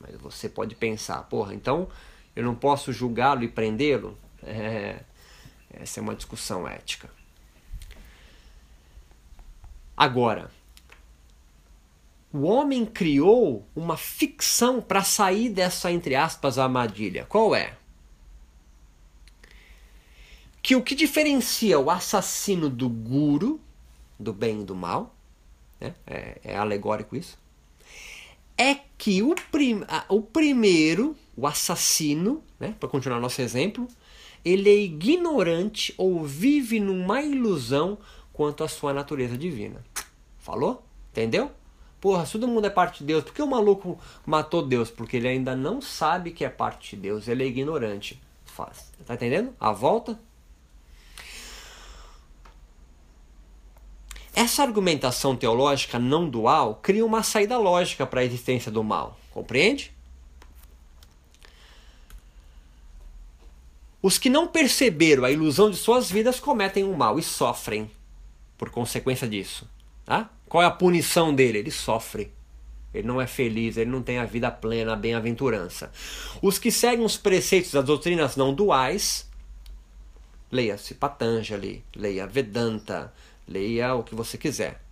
Mas 0.00 0.16
você 0.16 0.48
pode 0.48 0.74
pensar, 0.74 1.22
porra, 1.24 1.54
então 1.54 1.88
eu 2.34 2.44
não 2.44 2.54
posso 2.54 2.92
julgá-lo 2.92 3.42
e 3.42 3.48
prendê-lo? 3.48 4.18
É, 4.42 5.00
essa 5.72 6.00
é 6.00 6.02
uma 6.02 6.14
discussão 6.14 6.66
ética. 6.66 7.08
Agora, 9.96 10.50
o 12.32 12.42
homem 12.42 12.86
criou 12.86 13.66
uma 13.74 13.96
ficção 13.96 14.80
para 14.80 15.02
sair 15.02 15.48
dessa, 15.48 15.90
entre 15.90 16.14
aspas, 16.14 16.58
armadilha. 16.58 17.26
Qual 17.28 17.54
é? 17.54 17.76
Que 20.62 20.76
o 20.76 20.82
que 20.82 20.94
diferencia 20.94 21.78
o 21.78 21.90
assassino 21.90 22.70
do 22.70 22.88
guru, 22.88 23.60
do 24.18 24.32
bem 24.32 24.60
e 24.60 24.64
do 24.64 24.76
mal, 24.76 25.14
né? 25.80 25.94
é, 26.06 26.40
é 26.44 26.56
alegórico 26.56 27.16
isso, 27.16 27.36
é 28.56 28.78
que 28.96 29.22
o, 29.22 29.34
prim, 29.50 29.82
o 30.08 30.20
primeiro, 30.20 31.16
o 31.34 31.46
assassino, 31.46 32.44
né? 32.60 32.76
para 32.78 32.88
continuar 32.88 33.18
nosso 33.18 33.40
exemplo, 33.40 33.88
ele 34.44 34.68
é 34.68 34.76
ignorante 34.76 35.94
ou 35.96 36.24
vive 36.24 36.78
numa 36.78 37.22
ilusão 37.22 37.98
quanto 38.32 38.62
à 38.62 38.68
sua 38.68 38.92
natureza 38.92 39.36
divina. 39.36 39.82
Falou? 40.38 40.84
Entendeu? 41.10 41.50
Porra, 42.00 42.24
se 42.24 42.32
todo 42.32 42.48
mundo 42.48 42.66
é 42.66 42.70
parte 42.70 43.00
de 43.00 43.04
Deus, 43.04 43.22
por 43.22 43.34
que 43.34 43.42
o 43.42 43.46
maluco 43.46 43.98
matou 44.24 44.66
Deus? 44.66 44.90
Porque 44.90 45.18
ele 45.18 45.28
ainda 45.28 45.54
não 45.54 45.82
sabe 45.82 46.30
que 46.30 46.44
é 46.44 46.48
parte 46.48 46.96
de 46.96 47.02
Deus, 47.02 47.28
ele 47.28 47.44
é 47.44 47.46
ignorante. 47.46 48.20
Faz. 48.44 48.90
Tá 49.06 49.14
entendendo? 49.14 49.54
A 49.60 49.70
volta? 49.70 50.18
Essa 54.34 54.62
argumentação 54.62 55.36
teológica 55.36 55.98
não 55.98 56.28
dual 56.28 56.76
cria 56.82 57.04
uma 57.04 57.22
saída 57.22 57.58
lógica 57.58 58.06
para 58.06 58.20
a 58.20 58.24
existência 58.24 58.72
do 58.72 58.82
mal. 58.82 59.18
Compreende? 59.30 59.92
Os 64.02 64.16
que 64.16 64.30
não 64.30 64.48
perceberam 64.48 65.24
a 65.24 65.30
ilusão 65.30 65.70
de 65.70 65.76
suas 65.76 66.10
vidas 66.10 66.40
cometem 66.40 66.84
o 66.84 66.96
mal 66.96 67.18
e 67.18 67.22
sofrem 67.22 67.90
por 68.56 68.70
consequência 68.70 69.28
disso. 69.28 69.68
Tá? 70.10 70.28
Qual 70.48 70.60
é 70.60 70.66
a 70.66 70.72
punição 70.72 71.32
dele? 71.32 71.58
Ele 71.58 71.70
sofre. 71.70 72.32
Ele 72.92 73.06
não 73.06 73.20
é 73.20 73.28
feliz, 73.28 73.76
ele 73.76 73.88
não 73.88 74.02
tem 74.02 74.18
a 74.18 74.24
vida 74.24 74.50
plena, 74.50 74.94
a 74.94 74.96
bem-aventurança. 74.96 75.92
Os 76.42 76.58
que 76.58 76.72
seguem 76.72 77.04
os 77.04 77.16
preceitos 77.16 77.70
das 77.70 77.84
doutrinas 77.84 78.34
não 78.34 78.52
duais 78.52 79.30
Leia-se 80.50 80.94
Patanjali, 80.94 81.84
leia 81.94 82.26
Vedanta, 82.26 83.14
leia 83.46 83.94
o 83.94 84.02
que 84.02 84.16
você 84.16 84.36
quiser. 84.36 84.82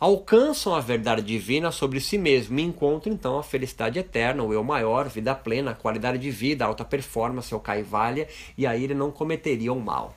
Alcançam 0.00 0.74
a 0.74 0.80
verdade 0.80 1.20
divina 1.20 1.70
sobre 1.70 2.00
si 2.00 2.16
mesmo 2.16 2.58
e 2.58 2.62
encontram 2.62 3.12
então 3.12 3.38
a 3.38 3.42
felicidade 3.42 3.98
eterna, 3.98 4.42
o 4.42 4.54
eu 4.54 4.64
maior, 4.64 5.06
vida 5.06 5.34
plena, 5.34 5.74
qualidade 5.74 6.16
de 6.16 6.30
vida, 6.30 6.64
alta 6.64 6.82
performance, 6.82 7.54
o 7.54 7.60
Kaivalya, 7.60 8.26
e 8.56 8.66
aí 8.66 8.84
ele 8.84 8.94
não 8.94 9.10
cometeria 9.10 9.70
o 9.70 9.78
mal. 9.78 10.16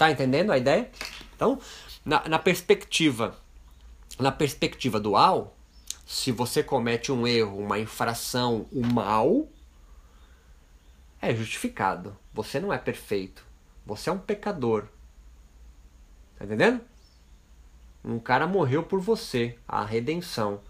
Tá 0.00 0.10
entendendo 0.10 0.50
a 0.50 0.56
ideia? 0.56 0.90
Então, 1.36 1.60
na, 2.02 2.26
na 2.26 2.38
perspectiva 2.38 3.36
na 4.18 4.32
perspectiva 4.32 4.98
dual, 4.98 5.54
se 6.06 6.32
você 6.32 6.62
comete 6.62 7.12
um 7.12 7.26
erro, 7.26 7.58
uma 7.58 7.78
infração, 7.78 8.66
o 8.72 8.80
um 8.80 8.92
mal, 8.94 9.46
é 11.20 11.34
justificado. 11.34 12.16
Você 12.32 12.58
não 12.58 12.72
é 12.72 12.78
perfeito. 12.78 13.44
Você 13.84 14.08
é 14.08 14.12
um 14.14 14.18
pecador. 14.18 14.86
Tá 16.38 16.46
entendendo? 16.46 16.80
Um 18.02 18.18
cara 18.18 18.46
morreu 18.46 18.82
por 18.82 19.00
você, 19.00 19.58
a 19.68 19.84
redenção. 19.84 20.62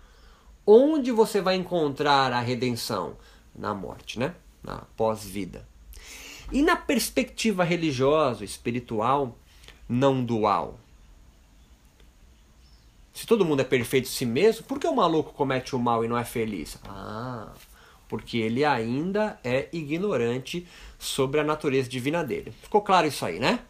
Onde 0.67 1.13
você 1.13 1.41
vai 1.41 1.55
encontrar 1.55 2.33
a 2.33 2.41
redenção? 2.41 3.17
Na 3.55 3.73
morte, 3.75 4.19
né? 4.19 4.35
Na 4.61 4.79
pós-vida. 4.97 5.70
E 6.53 6.63
na 6.63 6.77
perspectiva 6.77 7.63
religiosa, 7.63 8.45
espiritual, 8.45 9.39
não 9.89 10.25
dual. 10.25 10.79
Se 13.13 13.27
todo 13.27 13.45
mundo 13.45 13.61
é 13.61 13.65
perfeito 13.65 14.07
em 14.07 14.11
si 14.11 14.25
mesmo, 14.25 14.65
por 14.65 14.79
que 14.79 14.87
o 14.87 14.95
maluco 14.95 15.33
comete 15.33 15.77
o 15.77 15.79
mal 15.79 16.05
e 16.05 16.09
não 16.09 16.17
é 16.17 16.25
feliz? 16.25 16.79
Ah, 16.89 17.53
porque 18.09 18.39
ele 18.39 18.65
ainda 18.65 19.39
é 19.45 19.69
ignorante 19.73 20.67
sobre 20.99 21.39
a 21.39 21.45
natureza 21.45 21.89
divina 21.89 22.25
dele. 22.25 22.53
Ficou 22.63 22.81
claro 22.81 23.07
isso 23.07 23.25
aí, 23.25 23.39
né? 23.39 23.61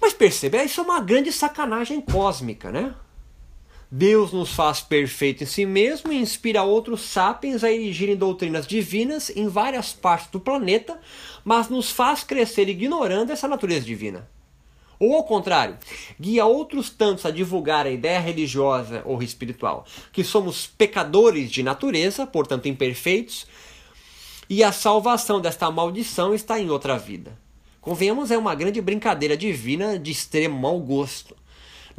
Mas 0.00 0.12
percebe, 0.12 0.62
isso 0.64 0.80
é 0.80 0.84
uma 0.84 1.00
grande 1.00 1.30
sacanagem 1.32 2.00
cósmica, 2.00 2.70
né? 2.70 2.94
Deus 3.90 4.32
nos 4.32 4.50
faz 4.52 4.82
perfeito 4.82 5.42
em 5.42 5.46
si 5.46 5.64
mesmo 5.64 6.12
e 6.12 6.20
inspira 6.20 6.62
outros 6.62 7.00
sapiens 7.00 7.64
a 7.64 7.72
erigirem 7.72 8.16
doutrinas 8.16 8.66
divinas 8.66 9.30
em 9.34 9.48
várias 9.48 9.94
partes 9.94 10.30
do 10.30 10.38
planeta, 10.38 11.00
mas 11.42 11.70
nos 11.70 11.90
faz 11.90 12.22
crescer 12.22 12.68
ignorando 12.68 13.30
essa 13.30 13.48
natureza 13.48 13.86
divina. 13.86 14.28
Ou 15.00 15.14
ao 15.14 15.24
contrário, 15.24 15.78
guia 16.20 16.44
outros 16.44 16.90
tantos 16.90 17.24
a 17.24 17.30
divulgar 17.30 17.86
a 17.86 17.90
ideia 17.90 18.18
religiosa 18.18 19.00
ou 19.06 19.22
espiritual, 19.22 19.86
que 20.12 20.22
somos 20.22 20.66
pecadores 20.66 21.50
de 21.50 21.62
natureza, 21.62 22.26
portanto 22.26 22.68
imperfeitos, 22.68 23.46
e 24.50 24.62
a 24.62 24.72
salvação 24.72 25.40
desta 25.40 25.70
maldição 25.70 26.34
está 26.34 26.60
em 26.60 26.68
outra 26.68 26.98
vida. 26.98 27.38
Convenhamos, 27.80 28.30
é 28.30 28.36
uma 28.36 28.54
grande 28.54 28.82
brincadeira 28.82 29.36
divina 29.36 29.98
de 29.98 30.10
extremo 30.10 30.58
mau 30.58 30.78
gosto. 30.78 31.37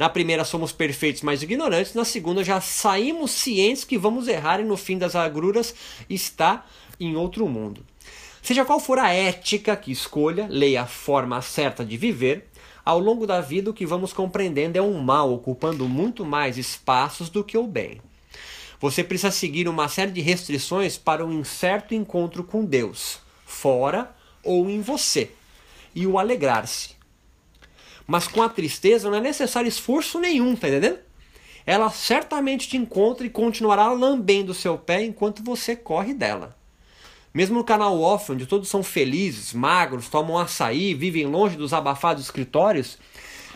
Na 0.00 0.08
primeira 0.08 0.46
somos 0.46 0.72
perfeitos, 0.72 1.20
mas 1.20 1.42
ignorantes, 1.42 1.92
na 1.92 2.06
segunda 2.06 2.42
já 2.42 2.58
saímos 2.58 3.32
cientes 3.32 3.84
que 3.84 3.98
vamos 3.98 4.28
errar 4.28 4.58
e 4.58 4.64
no 4.64 4.74
fim 4.74 4.96
das 4.96 5.14
agruras 5.14 5.74
está 6.08 6.64
em 6.98 7.16
outro 7.16 7.46
mundo. 7.46 7.84
Seja 8.40 8.64
qual 8.64 8.80
for 8.80 8.98
a 8.98 9.12
ética 9.12 9.76
que 9.76 9.92
escolha, 9.92 10.46
leia 10.48 10.84
a 10.84 10.86
forma 10.86 11.42
certa 11.42 11.84
de 11.84 11.98
viver, 11.98 12.48
ao 12.82 12.98
longo 12.98 13.26
da 13.26 13.42
vida, 13.42 13.68
o 13.68 13.74
que 13.74 13.84
vamos 13.84 14.10
compreendendo 14.10 14.78
é 14.78 14.80
um 14.80 14.98
mal 15.02 15.34
ocupando 15.34 15.86
muito 15.86 16.24
mais 16.24 16.56
espaços 16.56 17.28
do 17.28 17.44
que 17.44 17.58
o 17.58 17.66
bem. 17.66 18.00
Você 18.80 19.04
precisa 19.04 19.30
seguir 19.30 19.68
uma 19.68 19.86
série 19.86 20.12
de 20.12 20.22
restrições 20.22 20.96
para 20.96 21.26
um 21.26 21.40
incerto 21.40 21.94
encontro 21.94 22.42
com 22.42 22.64
Deus, 22.64 23.18
fora 23.44 24.16
ou 24.42 24.70
em 24.70 24.80
você, 24.80 25.30
e 25.94 26.06
o 26.06 26.18
alegrar-se. 26.18 26.99
Mas 28.10 28.26
com 28.26 28.42
a 28.42 28.48
tristeza 28.48 29.08
não 29.08 29.18
é 29.18 29.20
necessário 29.20 29.68
esforço 29.68 30.18
nenhum, 30.18 30.56
tá 30.56 30.66
entendendo? 30.66 30.98
Ela 31.64 31.88
certamente 31.90 32.66
te 32.68 32.76
encontra 32.76 33.24
e 33.24 33.30
continuará 33.30 33.86
lambendo 33.92 34.52
seu 34.52 34.76
pé 34.76 35.04
enquanto 35.04 35.44
você 35.44 35.76
corre 35.76 36.12
dela. 36.12 36.56
Mesmo 37.32 37.58
no 37.58 37.62
canal 37.62 38.00
off, 38.00 38.32
onde 38.32 38.46
todos 38.46 38.68
são 38.68 38.82
felizes, 38.82 39.52
magros, 39.52 40.08
tomam 40.08 40.36
açaí, 40.36 40.92
vivem 40.92 41.24
longe 41.24 41.56
dos 41.56 41.72
abafados 41.72 42.24
escritórios, 42.24 42.98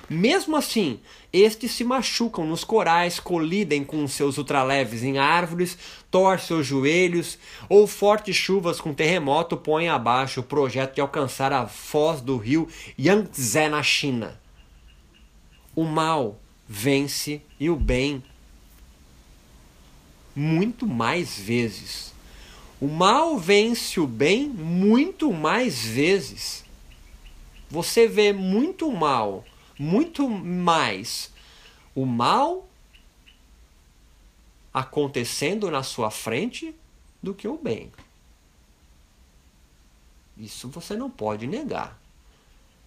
mesmo 0.08 0.56
assim, 0.56 1.00
estes 1.32 1.72
se 1.72 1.82
machucam 1.82 2.46
nos 2.46 2.62
corais, 2.62 3.18
colidem 3.18 3.82
com 3.82 4.06
seus 4.06 4.38
ultraleves 4.38 5.02
em 5.02 5.18
árvores, 5.18 5.76
torcem 6.12 6.56
os 6.58 6.64
joelhos, 6.64 7.40
ou 7.68 7.88
fortes 7.88 8.36
chuvas 8.36 8.80
com 8.80 8.94
terremoto 8.94 9.56
põem 9.56 9.88
abaixo 9.88 10.38
o 10.38 10.44
projeto 10.44 10.94
de 10.94 11.00
alcançar 11.00 11.52
a 11.52 11.66
foz 11.66 12.20
do 12.20 12.36
rio 12.36 12.68
Yangtze 12.96 13.68
na 13.68 13.82
China. 13.82 14.43
O 15.74 15.84
mal 15.84 16.38
vence 16.68 17.42
e 17.58 17.68
o 17.68 17.76
bem 17.76 18.22
muito 20.34 20.86
mais 20.86 21.38
vezes. 21.38 22.12
O 22.80 22.88
mal 22.88 23.38
vence 23.38 24.00
o 24.00 24.06
bem 24.06 24.48
muito 24.48 25.32
mais 25.32 25.84
vezes. 25.84 26.64
Você 27.70 28.06
vê 28.06 28.32
muito 28.32 28.90
mal, 28.90 29.44
muito 29.78 30.28
mais 30.28 31.30
o 31.94 32.04
mal 32.04 32.68
acontecendo 34.72 35.70
na 35.70 35.82
sua 35.82 36.10
frente 36.10 36.74
do 37.22 37.32
que 37.32 37.46
o 37.46 37.56
bem. 37.56 37.92
Isso 40.36 40.68
você 40.68 40.96
não 40.96 41.08
pode 41.08 41.46
negar. 41.46 41.98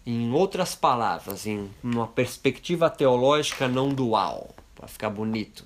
Em 0.07 0.31
outras 0.31 0.73
palavras, 0.73 1.45
em 1.45 1.69
uma 1.83 2.07
perspectiva 2.07 2.89
teológica 2.89 3.67
não 3.67 3.89
dual, 3.89 4.55
para 4.73 4.87
ficar 4.87 5.09
bonito 5.09 5.65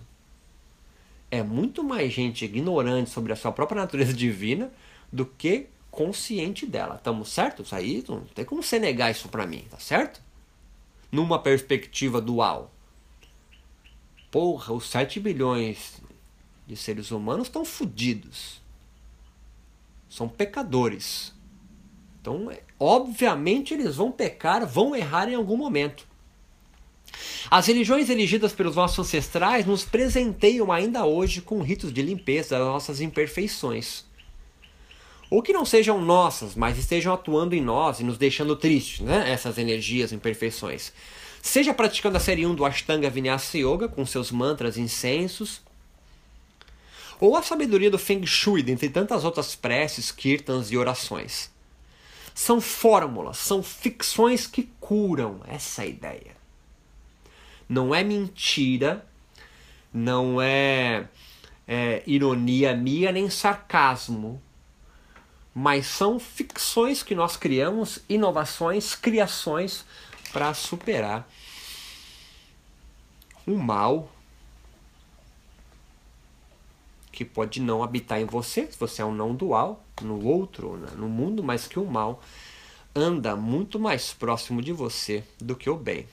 é 1.32 1.42
muito 1.42 1.82
mais 1.82 2.12
gente 2.12 2.44
ignorante 2.44 3.10
sobre 3.10 3.32
a 3.32 3.38
sua 3.38 3.54
própria 3.54 3.82
natureza 3.82 4.12
divina 4.14 4.72
do 5.12 5.26
que 5.26 5.68
consciente 5.90 6.66
dela. 6.66 6.96
Estamos 6.96 7.30
certos? 7.30 7.72
Aí 7.72 8.04
não 8.08 8.22
tem 8.26 8.44
como 8.44 8.62
você 8.62 8.78
negar 8.78 9.10
isso 9.10 9.30
para 9.30 9.48
mim, 9.48 9.66
tá 9.72 9.80
certo? 9.80 10.22
Numa 11.10 11.40
perspectiva 11.40 12.22
dual. 12.22 12.72
Porra, 14.30 14.74
os 14.74 14.90
7 14.90 15.20
bilhões 15.20 16.02
de 16.68 16.76
seres 16.76 17.12
humanos 17.12 17.48
estão 17.48 17.66
fodidos. 17.66 18.62
São 20.10 20.28
pecadores. 20.28 21.34
Então, 22.22 22.52
obviamente, 22.80 23.74
eles 23.74 23.96
vão 23.96 24.12
pecar, 24.12 24.66
vão 24.66 24.96
errar 24.96 25.28
em 25.28 25.34
algum 25.34 25.58
momento. 25.58 26.08
As 27.50 27.66
religiões 27.66 28.10
elegidas 28.10 28.54
pelos 28.54 28.76
nossos 28.76 29.00
ancestrais 29.00 29.66
nos 29.66 29.84
presenteiam 29.84 30.72
ainda 30.72 31.04
hoje 31.04 31.42
com 31.42 31.62
ritos 31.62 31.92
de 31.92 32.02
limpeza 32.02 32.58
das 32.58 32.68
nossas 32.68 33.02
imperfeições. 33.02 34.06
Ou 35.32 35.42
que 35.42 35.52
não 35.52 35.66
sejam 35.66 36.00
nossas, 36.00 36.56
mas 36.56 36.78
estejam 36.78 37.12
atuando 37.12 37.56
em 37.56 37.62
nós 37.62 38.00
e 38.00 38.04
nos 38.04 38.18
deixando 38.18 38.56
tristes, 38.56 39.00
né? 39.00 39.32
essas 39.32 39.58
energias, 39.58 40.12
imperfeições. 40.12 40.94
Seja 41.42 41.74
praticando 41.74 42.18
a 42.18 42.20
série 42.20 42.46
1 42.46 42.54
do 42.54 42.66
Ashtanga 42.66 43.10
Vinyasa 43.10 43.58
Yoga 43.58 43.88
com 43.88 44.06
seus 44.06 44.30
mantras 44.30 44.78
e 44.78 44.82
incensos, 44.82 45.62
ou 47.20 47.36
a 47.36 47.42
sabedoria 47.42 47.90
do 47.90 47.98
Feng 47.98 48.26
Shui, 48.26 48.62
dentre 48.62 48.90
tantas 48.90 49.24
outras 49.24 49.56
preces, 49.56 50.12
kirtans 50.12 50.72
e 50.72 50.78
orações. 50.78 51.52
São 52.34 52.62
fórmulas, 52.62 53.38
são 53.38 53.62
ficções 53.62 54.48
que 54.48 54.64
curam 54.80 55.42
essa 55.48 55.86
ideia. 55.86 56.36
Não 57.68 57.94
é 57.94 58.04
mentira, 58.04 59.06
não 59.94 60.42
é, 60.42 61.08
é 61.68 62.04
ironia 62.06 62.76
minha 62.76 63.12
nem 63.12 63.30
sarcasmo, 63.30 64.42
mas 65.54 65.86
são 65.86 66.20
ficções 66.20 67.04
que 67.04 67.14
nós 67.14 67.36
criamos, 67.36 68.00
inovações, 68.08 68.96
criações 68.96 69.86
para 70.32 70.54
superar 70.54 71.28
o 73.46 73.58
mal 73.58 74.10
que 77.12 77.26
pode 77.26 77.60
não 77.60 77.84
habitar 77.84 78.20
em 78.20 78.26
você, 78.26 78.66
se 78.72 78.78
você 78.80 79.02
é 79.02 79.06
um 79.06 79.14
não 79.14 79.36
dual, 79.36 79.84
no 80.02 80.24
outro, 80.26 80.78
né, 80.78 80.90
no 80.98 81.08
mundo, 81.08 81.44
mas 81.44 81.68
que 81.68 81.80
o 81.80 81.86
mal 81.86 82.22
anda 82.96 83.36
muito 83.36 83.80
mais 83.80 84.14
próximo 84.14 84.62
de 84.62 84.74
você 84.74 85.24
do 85.40 85.56
que 85.56 85.70
o 85.70 85.78
bem. 85.78 86.08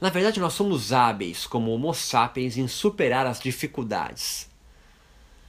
Na 0.00 0.08
verdade, 0.08 0.40
nós 0.40 0.54
somos 0.54 0.92
hábeis, 0.92 1.46
como 1.46 1.72
Homo 1.72 1.92
sapiens, 1.92 2.56
em 2.56 2.66
superar 2.66 3.26
as 3.26 3.38
dificuldades. 3.38 4.48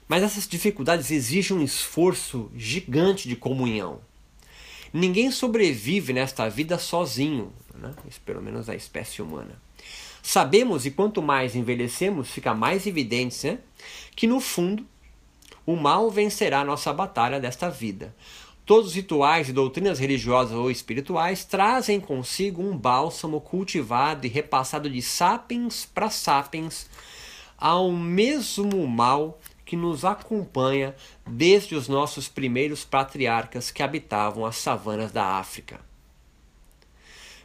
Mas 0.09 0.23
essas 0.23 0.45
dificuldades 0.45 1.09
exigem 1.09 1.55
um 1.55 1.63
esforço 1.63 2.51
gigante 2.53 3.29
de 3.29 3.35
comunhão. 3.37 4.01
Ninguém 4.91 5.31
sobrevive 5.31 6.11
nesta 6.11 6.49
vida 6.49 6.77
sozinho, 6.77 7.53
né? 7.73 7.93
Pelo 8.25 8.41
menos 8.41 8.67
a 8.67 8.75
espécie 8.75 9.21
humana. 9.21 9.55
Sabemos, 10.21 10.85
e 10.85 10.91
quanto 10.91 11.21
mais 11.21 11.55
envelhecemos, 11.55 12.29
fica 12.29 12.53
mais 12.53 12.85
evidente 12.85 13.47
né? 13.47 13.59
que, 14.15 14.27
no 14.27 14.39
fundo, 14.39 14.85
o 15.65 15.75
mal 15.75 16.09
vencerá 16.09 16.61
a 16.61 16.65
nossa 16.65 16.93
batalha 16.93 17.39
desta 17.39 17.69
vida. 17.69 18.15
Todos 18.65 18.89
os 18.89 18.95
rituais 18.95 19.49
e 19.49 19.53
doutrinas 19.53 19.99
religiosas 19.99 20.55
ou 20.55 20.69
espirituais 20.69 21.43
trazem 21.43 21.99
consigo 21.99 22.61
um 22.61 22.77
bálsamo 22.77 23.41
cultivado 23.41 24.25
e 24.25 24.29
repassado 24.29 24.89
de 24.89 25.01
sapiens 25.01 25.85
para 25.85 26.09
sapiens 26.09 26.87
ao 27.61 27.91
mesmo 27.91 28.87
mal 28.87 29.39
que 29.63 29.75
nos 29.77 30.03
acompanha 30.03 30.95
desde 31.25 31.75
os 31.75 31.87
nossos 31.87 32.27
primeiros 32.27 32.83
patriarcas 32.83 33.69
que 33.69 33.83
habitavam 33.83 34.45
as 34.45 34.57
savanas 34.57 35.11
da 35.11 35.37
África. 35.37 35.90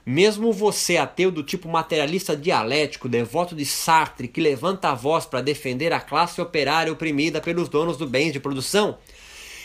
Mesmo 0.09 0.53
você, 0.53 0.97
ateu 0.99 1.33
do 1.33 1.43
tipo 1.43 1.69
materialista 1.69 2.37
dialético, 2.37 3.09
devoto 3.09 3.57
de 3.57 3.67
Sartre, 3.67 4.29
que 4.29 4.41
levanta 4.41 4.91
a 4.91 4.95
voz 4.95 5.27
para 5.27 5.41
defender 5.41 5.93
a 5.93 5.99
classe 5.99 6.41
operária 6.41 6.93
oprimida 6.93 7.41
pelos 7.41 7.69
donos 7.69 7.97
do 7.97 8.07
bens 8.07 8.33
de 8.33 8.39
produção, 8.39 8.99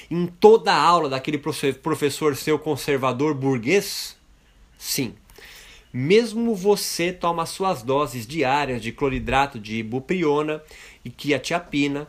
em 0.09 0.25
toda 0.25 0.73
a 0.73 0.81
aula 0.81 1.09
daquele 1.09 1.37
professor 1.37 2.35
seu 2.35 2.57
conservador 2.57 3.35
burguês? 3.35 4.17
Sim. 4.79 5.13
Mesmo 5.93 6.55
você 6.55 7.13
toma 7.13 7.45
suas 7.45 7.83
doses 7.83 8.25
diárias 8.25 8.81
de 8.81 8.91
cloridrato 8.91 9.59
de 9.59 9.75
ibupriona 9.75 10.59
e 11.05 11.11
quiatiapina, 11.11 12.07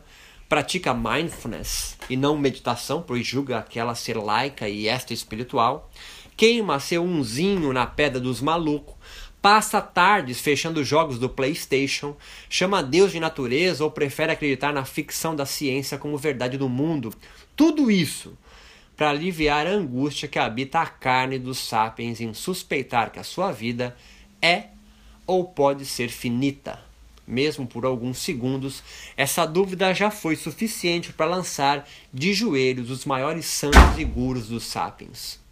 pratica 0.49 0.91
mindfulness 0.91 1.97
e 2.09 2.17
não 2.17 2.35
meditação, 2.35 3.03
pois 3.05 3.27
julga 3.27 3.59
aquela 3.59 3.93
ser 3.93 4.17
laica 4.17 4.67
e 4.67 4.87
esta 4.87 5.13
espiritual, 5.13 5.91
queima 6.35 6.79
seu 6.79 7.03
unzinho 7.03 7.73
na 7.73 7.85
pedra 7.85 8.19
dos 8.19 8.41
malucos, 8.41 8.95
passa 9.43 9.81
tardes 9.81 10.39
fechando 10.39 10.83
jogos 10.85 11.19
do 11.19 11.27
PlayStation, 11.27 12.15
chama 12.49 12.81
Deus 12.81 13.11
de 13.11 13.19
natureza 13.19 13.83
ou 13.83 13.91
prefere 13.91 14.31
acreditar 14.31 14.71
na 14.71 14.85
ficção 14.85 15.35
da 15.35 15.45
ciência 15.45 15.97
como 15.97 16.17
verdade 16.17 16.57
do 16.57 16.69
mundo. 16.69 17.13
Tudo 17.55 17.91
isso 17.91 18.37
para 18.95 19.09
aliviar 19.09 19.67
a 19.67 19.71
angústia 19.71 20.29
que 20.29 20.39
habita 20.39 20.79
a 20.79 20.85
carne 20.85 21.37
dos 21.37 21.57
sapiens 21.57 22.21
em 22.21 22.33
suspeitar 22.33 23.11
que 23.11 23.19
a 23.19 23.23
sua 23.23 23.51
vida 23.51 23.97
é 24.41 24.67
ou 25.27 25.43
pode 25.43 25.85
ser 25.85 26.09
finita. 26.09 26.79
Mesmo 27.27 27.67
por 27.67 27.85
alguns 27.85 28.19
segundos, 28.19 28.81
essa 29.17 29.45
dúvida 29.45 29.93
já 29.93 30.09
foi 30.09 30.37
suficiente 30.37 31.11
para 31.11 31.25
lançar 31.25 31.85
de 32.13 32.33
joelhos 32.33 32.89
os 32.89 33.03
maiores 33.03 33.45
santos 33.45 33.97
e 33.97 34.05
gurus 34.05 34.47
dos 34.47 34.63
sapiens. 34.63 35.42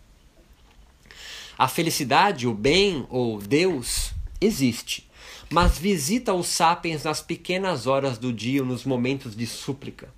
A 1.62 1.68
felicidade, 1.68 2.48
o 2.48 2.56
bem 2.56 3.06
ou 3.08 3.40
Deus 3.40 4.16
existe, 4.42 5.08
mas 5.48 5.78
visita 5.78 6.34
os 6.34 6.48
sapiens 6.48 7.04
nas 7.04 7.22
pequenas 7.22 7.86
horas 7.86 8.18
do 8.18 8.34
dia, 8.34 8.64
nos 8.64 8.84
momentos 8.84 9.36
de 9.36 9.46
súplica. 9.46 10.12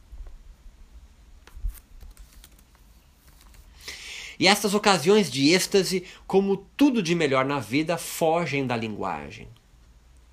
E 4.39 4.47
estas 4.47 4.73
ocasiões 4.73 5.29
de 5.29 5.49
êxtase, 5.49 6.05
como 6.25 6.65
tudo 6.77 7.03
de 7.03 7.13
melhor 7.13 7.43
na 7.43 7.59
vida, 7.59 7.97
fogem 7.97 8.65
da 8.65 8.77
linguagem. 8.77 9.49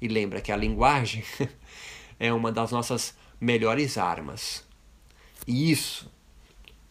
E 0.01 0.07
lembra 0.07 0.41
que 0.41 0.53
a 0.53 0.57
linguagem 0.57 1.25
é 2.21 2.33
uma 2.33 2.53
das 2.53 2.71
nossas 2.71 3.17
melhores 3.41 3.99
armas. 3.99 4.65
E 5.45 5.73
isso, 5.73 6.09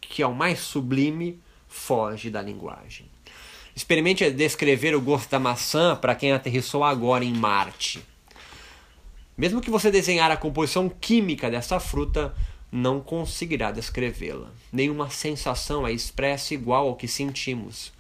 que 0.02 0.22
é 0.22 0.28
o 0.28 0.36
mais 0.36 0.60
sublime, 0.60 1.40
foge 1.70 2.30
da 2.30 2.42
linguagem. 2.42 3.09
Experimente 3.80 4.30
descrever 4.30 4.94
o 4.94 5.00
gosto 5.00 5.30
da 5.30 5.40
maçã 5.40 5.96
para 5.96 6.14
quem 6.14 6.34
aterrissou 6.34 6.84
agora 6.84 7.24
em 7.24 7.34
Marte. 7.34 8.04
Mesmo 9.38 9.62
que 9.62 9.72
você 9.72 9.90
desenhar 9.90 10.30
a 10.30 10.36
composição 10.36 10.90
química 10.90 11.50
dessa 11.50 11.80
fruta, 11.80 12.36
não 12.70 13.00
conseguirá 13.00 13.72
descrevê-la. 13.72 14.50
Nenhuma 14.70 15.10
sensação 15.10 15.88
é 15.88 15.94
expressa 15.94 16.54
igual 16.54 16.90
ao 16.90 16.98
que 16.98 17.08
sentimos. 17.08 17.94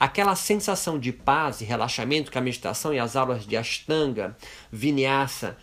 Aquela 0.00 0.34
sensação 0.34 0.98
de 0.98 1.12
paz 1.12 1.60
e 1.60 1.66
relaxamento 1.66 2.30
que 2.30 2.38
a 2.38 2.40
meditação 2.40 2.94
e 2.94 2.98
as 2.98 3.14
aulas 3.14 3.46
de 3.46 3.58
Ashtanga, 3.58 4.34
Vinyasa 4.72 5.58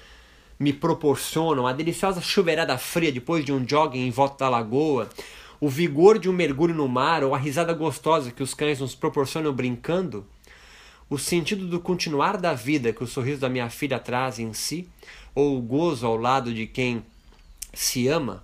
me 0.60 0.72
proporcionam, 0.72 1.66
a 1.66 1.74
deliciosa 1.74 2.22
chuveirada 2.22 2.78
fria 2.78 3.12
depois 3.12 3.44
de 3.44 3.52
um 3.52 3.68
jogging 3.68 4.06
em 4.06 4.12
volta 4.12 4.46
da 4.46 4.50
lagoa, 4.50 5.10
o 5.64 5.70
vigor 5.70 6.20
de 6.20 6.30
um 6.30 6.34
mergulho 6.34 6.76
no 6.76 6.90
mar 6.90 7.24
ou 7.24 7.34
a 7.34 7.38
risada 7.38 7.74
gostosa 7.74 8.34
que 8.34 8.44
os 8.44 8.54
cães 8.54 8.82
nos 8.82 8.96
proporcionam 8.96 9.54
brincando, 9.54 10.28
o 11.10 11.18
sentido 11.18 11.66
do 11.70 11.80
continuar 11.80 12.36
da 12.36 12.54
vida 12.54 12.92
que 12.92 13.02
o 13.02 13.08
sorriso 13.08 13.40
da 13.40 13.48
minha 13.48 13.70
filha 13.70 13.98
traz 13.98 14.40
em 14.40 14.52
si, 14.52 14.90
ou 15.34 15.58
o 15.58 15.62
gozo 15.62 16.06
ao 16.06 16.18
lado 16.18 16.54
de 16.54 16.68
quem 16.68 17.02
se 17.74 18.10
ama, 18.10 18.44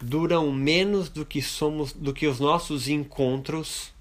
duram 0.00 0.52
menos 0.52 1.08
do 1.08 1.26
que 1.26 1.42
somos 1.42 1.92
do 1.92 2.14
que 2.14 2.28
os 2.28 2.38
nossos 2.38 2.86
encontros 2.86 3.92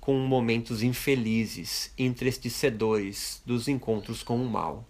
com 0.00 0.16
momentos 0.18 0.80
infelizes, 0.80 1.92
entristecedores 1.98 3.42
dos 3.44 3.66
encontros 3.66 4.22
com 4.22 4.40
o 4.40 4.48
mal. 4.48 4.86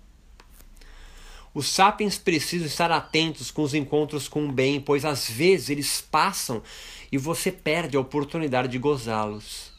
Os 1.55 1.69
sapiens 1.69 2.17
precisam 2.17 2.67
estar 2.67 2.91
atentos 2.91 3.51
com 3.51 3.62
os 3.62 3.75
encontros 3.75 4.27
com 4.27 4.49
o 4.49 4.53
bem, 4.53 4.81
pois 4.81 5.05
às 5.05 5.29
vezes 5.29 5.69
eles 5.69 6.01
passam 6.01 6.62
e 7.11 7.19
você 7.19 7.53
perde 7.53 7.95
a 7.95 8.01
oportunidade 8.01 8.69
de 8.69 8.79
gozá-los. 8.79 9.71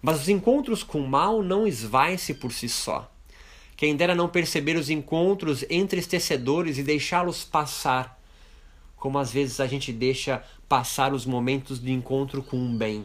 Mas 0.00 0.20
os 0.20 0.28
encontros 0.28 0.84
com 0.84 1.00
o 1.00 1.08
mal 1.08 1.42
não 1.42 1.66
esvaem-se 1.66 2.34
por 2.34 2.52
si 2.52 2.68
só. 2.68 3.10
Quem 3.76 3.96
dera 3.96 4.14
não 4.14 4.28
perceber 4.28 4.76
os 4.76 4.90
encontros 4.90 5.64
entristecedores 5.68 6.78
e 6.78 6.84
deixá-los 6.84 7.42
passar, 7.42 8.16
como 8.96 9.18
às 9.18 9.32
vezes 9.32 9.58
a 9.58 9.66
gente 9.66 9.92
deixa 9.92 10.44
passar 10.68 11.12
os 11.12 11.26
momentos 11.26 11.80
de 11.80 11.90
encontro 11.90 12.44
com 12.44 12.64
o 12.64 12.68
bem. 12.76 13.04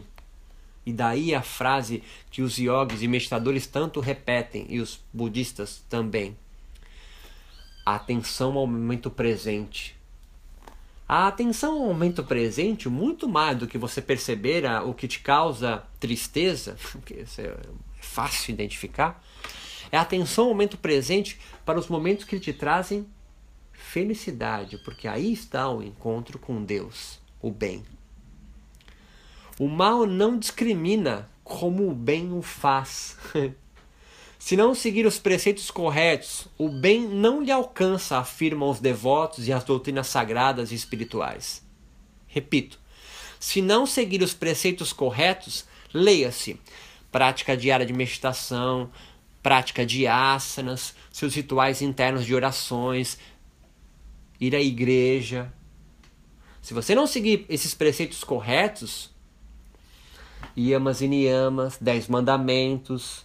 E 0.86 0.92
daí 0.92 1.34
a 1.34 1.42
frase 1.42 2.00
que 2.30 2.42
os 2.42 2.58
yogis 2.58 3.02
e 3.02 3.08
meditadores 3.08 3.66
tanto 3.66 3.98
repetem, 3.98 4.66
e 4.68 4.78
os 4.78 5.00
budistas 5.12 5.82
também 5.88 6.36
a 7.84 7.96
atenção 7.96 8.56
ao 8.56 8.66
momento 8.66 9.10
presente. 9.10 9.96
A 11.06 11.28
atenção 11.28 11.74
ao 11.74 11.86
momento 11.86 12.24
presente, 12.24 12.88
muito 12.88 13.28
mais 13.28 13.58
do 13.58 13.66
que 13.66 13.76
você 13.76 14.00
perceber 14.00 14.64
o 14.84 14.94
que 14.94 15.06
te 15.06 15.20
causa 15.20 15.84
tristeza, 16.00 16.76
que 17.04 17.14
isso 17.14 17.40
é 17.40 17.54
fácil 18.00 18.52
identificar, 18.52 19.22
é 19.92 19.98
a 19.98 20.00
atenção 20.00 20.44
ao 20.44 20.50
momento 20.50 20.78
presente 20.78 21.38
para 21.64 21.78
os 21.78 21.88
momentos 21.88 22.24
que 22.24 22.40
te 22.40 22.52
trazem 22.52 23.06
felicidade, 23.72 24.78
porque 24.78 25.06
aí 25.06 25.32
está 25.32 25.68
o 25.68 25.82
encontro 25.82 26.38
com 26.38 26.64
Deus, 26.64 27.20
o 27.40 27.50
bem. 27.50 27.84
O 29.58 29.68
mal 29.68 30.06
não 30.06 30.38
discrimina 30.38 31.28
como 31.44 31.88
o 31.88 31.94
bem 31.94 32.32
o 32.32 32.42
faz. 32.42 33.16
Se 34.44 34.58
não 34.58 34.74
seguir 34.74 35.06
os 35.06 35.18
preceitos 35.18 35.70
corretos, 35.70 36.46
o 36.58 36.68
bem 36.68 37.00
não 37.00 37.42
lhe 37.42 37.50
alcança, 37.50 38.18
afirmam 38.18 38.68
os 38.68 38.78
devotos 38.78 39.48
e 39.48 39.52
as 39.54 39.64
doutrinas 39.64 40.06
sagradas 40.08 40.70
e 40.70 40.74
espirituais. 40.74 41.64
Repito, 42.26 42.78
se 43.40 43.62
não 43.62 43.86
seguir 43.86 44.20
os 44.22 44.34
preceitos 44.34 44.92
corretos, 44.92 45.64
leia-se 45.94 46.60
prática 47.10 47.56
diária 47.56 47.86
de 47.86 47.94
meditação, 47.94 48.90
prática 49.42 49.86
de 49.86 50.06
asanas, 50.06 50.94
seus 51.10 51.34
rituais 51.34 51.80
internos 51.80 52.26
de 52.26 52.34
orações, 52.34 53.16
ir 54.38 54.54
à 54.54 54.60
igreja. 54.60 55.50
Se 56.60 56.74
você 56.74 56.94
não 56.94 57.06
seguir 57.06 57.46
esses 57.48 57.72
preceitos 57.72 58.22
corretos, 58.22 59.10
yamas 60.54 61.00
e 61.00 61.08
niyamas, 61.08 61.78
dez 61.80 62.08
mandamentos, 62.08 63.24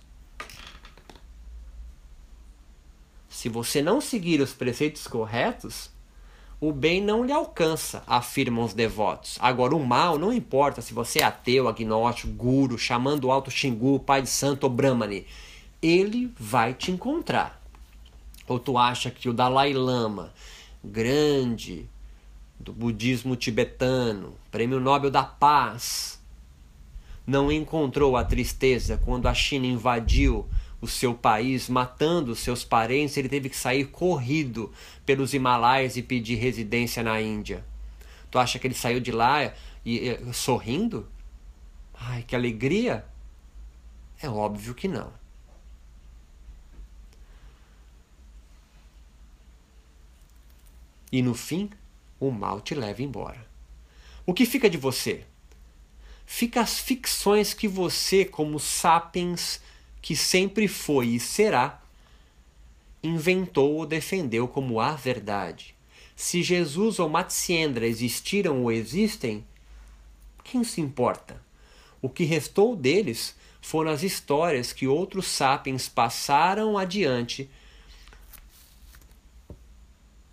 Se 3.39 3.47
você 3.47 3.81
não 3.81 4.01
seguir 4.01 4.41
os 4.41 4.51
preceitos 4.51 5.07
corretos, 5.07 5.89
o 6.59 6.73
bem 6.73 7.01
não 7.01 7.23
lhe 7.23 7.31
alcança, 7.31 8.03
afirmam 8.05 8.65
os 8.65 8.73
devotos. 8.73 9.37
Agora, 9.39 9.73
o 9.73 9.87
mal 9.87 10.17
não 10.17 10.33
importa 10.33 10.81
se 10.81 10.93
você 10.93 11.19
é 11.19 11.23
ateu, 11.23 11.69
agnóstico, 11.69 12.33
guru, 12.33 12.77
chamando 12.77 13.23
o 13.23 13.31
alto 13.31 13.49
Xingu, 13.49 13.97
pai 13.97 14.21
de 14.21 14.29
santo 14.29 14.65
ou 14.65 14.69
brahmane. 14.69 15.25
Ele 15.81 16.29
vai 16.37 16.73
te 16.73 16.91
encontrar. 16.91 17.63
Ou 18.45 18.59
tu 18.59 18.77
acha 18.77 19.09
que 19.09 19.29
o 19.29 19.33
Dalai 19.33 19.71
Lama, 19.71 20.33
grande 20.83 21.87
do 22.59 22.73
budismo 22.73 23.37
tibetano, 23.37 24.33
prêmio 24.51 24.81
Nobel 24.81 25.09
da 25.09 25.23
Paz, 25.23 26.19
não 27.25 27.49
encontrou 27.49 28.17
a 28.17 28.25
tristeza 28.25 28.97
quando 28.97 29.27
a 29.27 29.33
China 29.33 29.65
invadiu 29.65 30.45
o 30.81 30.87
seu 30.87 31.13
país, 31.13 31.67
matando 31.67 32.35
seus 32.35 32.63
parentes, 32.63 33.17
ele 33.17 33.29
teve 33.29 33.49
que 33.49 33.57
sair 33.57 33.85
corrido 33.85 34.71
pelos 35.05 35.33
Himalaias 35.33 35.97
e 35.97 36.03
pedir 36.03 36.35
residência 36.35 37.03
na 37.03 37.19
Índia. 37.21 37.65
Tu 38.31 38.39
acha 38.39 38.57
que 38.59 38.67
ele 38.67 38.75
saiu 38.75 38.99
de 38.99 39.11
lá 39.11 39.53
e, 39.85 40.09
e, 40.09 40.33
sorrindo? 40.33 41.07
Ai, 41.93 42.23
que 42.23 42.35
alegria! 42.35 43.05
É 44.21 44.29
óbvio 44.29 44.73
que 44.73 44.87
não. 44.87 45.11
E 51.11 51.21
no 51.21 51.33
fim, 51.33 51.69
o 52.19 52.29
mal 52.29 52.61
te 52.61 52.75
leva 52.75 53.01
embora. 53.01 53.47
O 54.25 54.33
que 54.33 54.45
fica 54.45 54.69
de 54.69 54.77
você? 54.77 55.25
Fica 56.25 56.61
as 56.61 56.77
ficções 56.77 57.53
que 57.53 57.67
você, 57.67 58.23
como 58.23 58.59
sapiens 58.59 59.59
que 60.01 60.15
sempre 60.15 60.67
foi 60.67 61.07
e 61.07 61.19
será, 61.19 61.81
inventou 63.03 63.75
ou 63.75 63.85
defendeu 63.85 64.47
como 64.47 64.79
a 64.79 64.93
verdade. 64.93 65.75
Se 66.15 66.43
Jesus 66.43 66.99
ou 66.99 67.07
Matsyendra 67.07 67.87
existiram 67.87 68.63
ou 68.63 68.71
existem, 68.71 69.45
quem 70.43 70.63
se 70.63 70.81
importa? 70.81 71.41
O 72.01 72.09
que 72.09 72.23
restou 72.23 72.75
deles 72.75 73.35
foram 73.61 73.91
as 73.91 74.03
histórias 74.03 74.73
que 74.73 74.87
outros 74.87 75.27
sapiens 75.27 75.87
passaram 75.87 76.77
adiante 76.77 77.49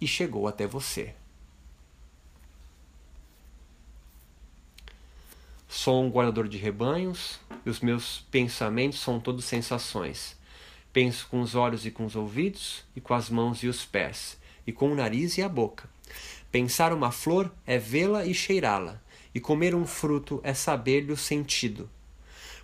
e 0.00 0.06
chegou 0.06 0.46
até 0.46 0.66
você. 0.66 1.14
Sou 5.68 6.02
um 6.02 6.10
guardador 6.10 6.48
de 6.48 6.56
rebanhos 6.56 7.38
e 7.66 7.68
os 7.68 7.80
meus 7.80 8.24
pensamentos 8.30 9.00
são 9.00 9.18
todos 9.18 9.44
sensações. 9.44 10.36
Penso 10.92 11.26
com 11.28 11.40
os 11.40 11.56
olhos 11.56 11.84
e 11.84 11.90
com 11.90 12.06
os 12.06 12.14
ouvidos, 12.14 12.84
e 12.94 13.00
com 13.00 13.12
as 13.12 13.28
mãos 13.28 13.62
e 13.64 13.66
os 13.66 13.84
pés, 13.84 14.38
e 14.64 14.72
com 14.72 14.92
o 14.92 14.94
nariz 14.94 15.36
e 15.36 15.42
a 15.42 15.48
boca. 15.48 15.90
Pensar 16.50 16.92
uma 16.92 17.10
flor 17.10 17.52
é 17.66 17.76
vê-la 17.76 18.24
e 18.24 18.32
cheirá-la, 18.32 19.02
e 19.34 19.40
comer 19.40 19.74
um 19.74 19.84
fruto 19.84 20.40
é 20.44 20.54
saber-lhe 20.54 21.12
o 21.12 21.16
sentido. 21.16 21.90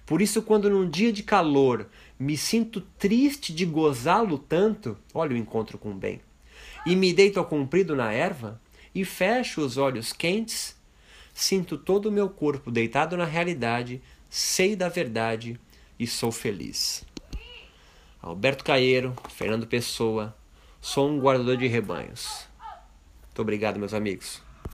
Por 0.06 0.22
isso, 0.22 0.40
quando 0.40 0.70
num 0.70 0.88
dia 0.88 1.12
de 1.12 1.22
calor 1.22 1.88
me 2.18 2.36
sinto 2.36 2.80
triste 2.80 3.52
de 3.52 3.66
gozá-lo 3.66 4.38
tanto, 4.38 4.96
olha 5.12 5.34
o 5.34 5.36
encontro 5.36 5.76
com 5.78 5.90
o 5.90 5.94
bem, 5.94 6.20
e 6.86 6.94
me 6.94 7.12
deito 7.12 7.40
ao 7.40 7.44
comprido 7.44 7.96
na 7.96 8.12
erva, 8.12 8.60
e 8.94 9.04
fecho 9.04 9.60
os 9.60 9.76
olhos 9.76 10.12
quentes, 10.12 10.76
sinto 11.34 11.76
todo 11.76 12.06
o 12.06 12.12
meu 12.12 12.28
corpo 12.28 12.70
deitado 12.70 13.16
na 13.16 13.24
realidade, 13.24 14.00
sei 14.34 14.74
da 14.74 14.88
verdade 14.88 15.60
e 15.98 16.06
sou 16.06 16.32
feliz. 16.32 17.04
Alberto 18.22 18.64
Caeiro, 18.64 19.14
Fernando 19.28 19.66
Pessoa, 19.66 20.34
sou 20.80 21.06
um 21.10 21.20
guardador 21.20 21.58
de 21.58 21.66
rebanhos. 21.66 22.48
Muito 23.24 23.42
obrigado, 23.42 23.78
meus 23.78 23.92
amigos. 23.92 24.40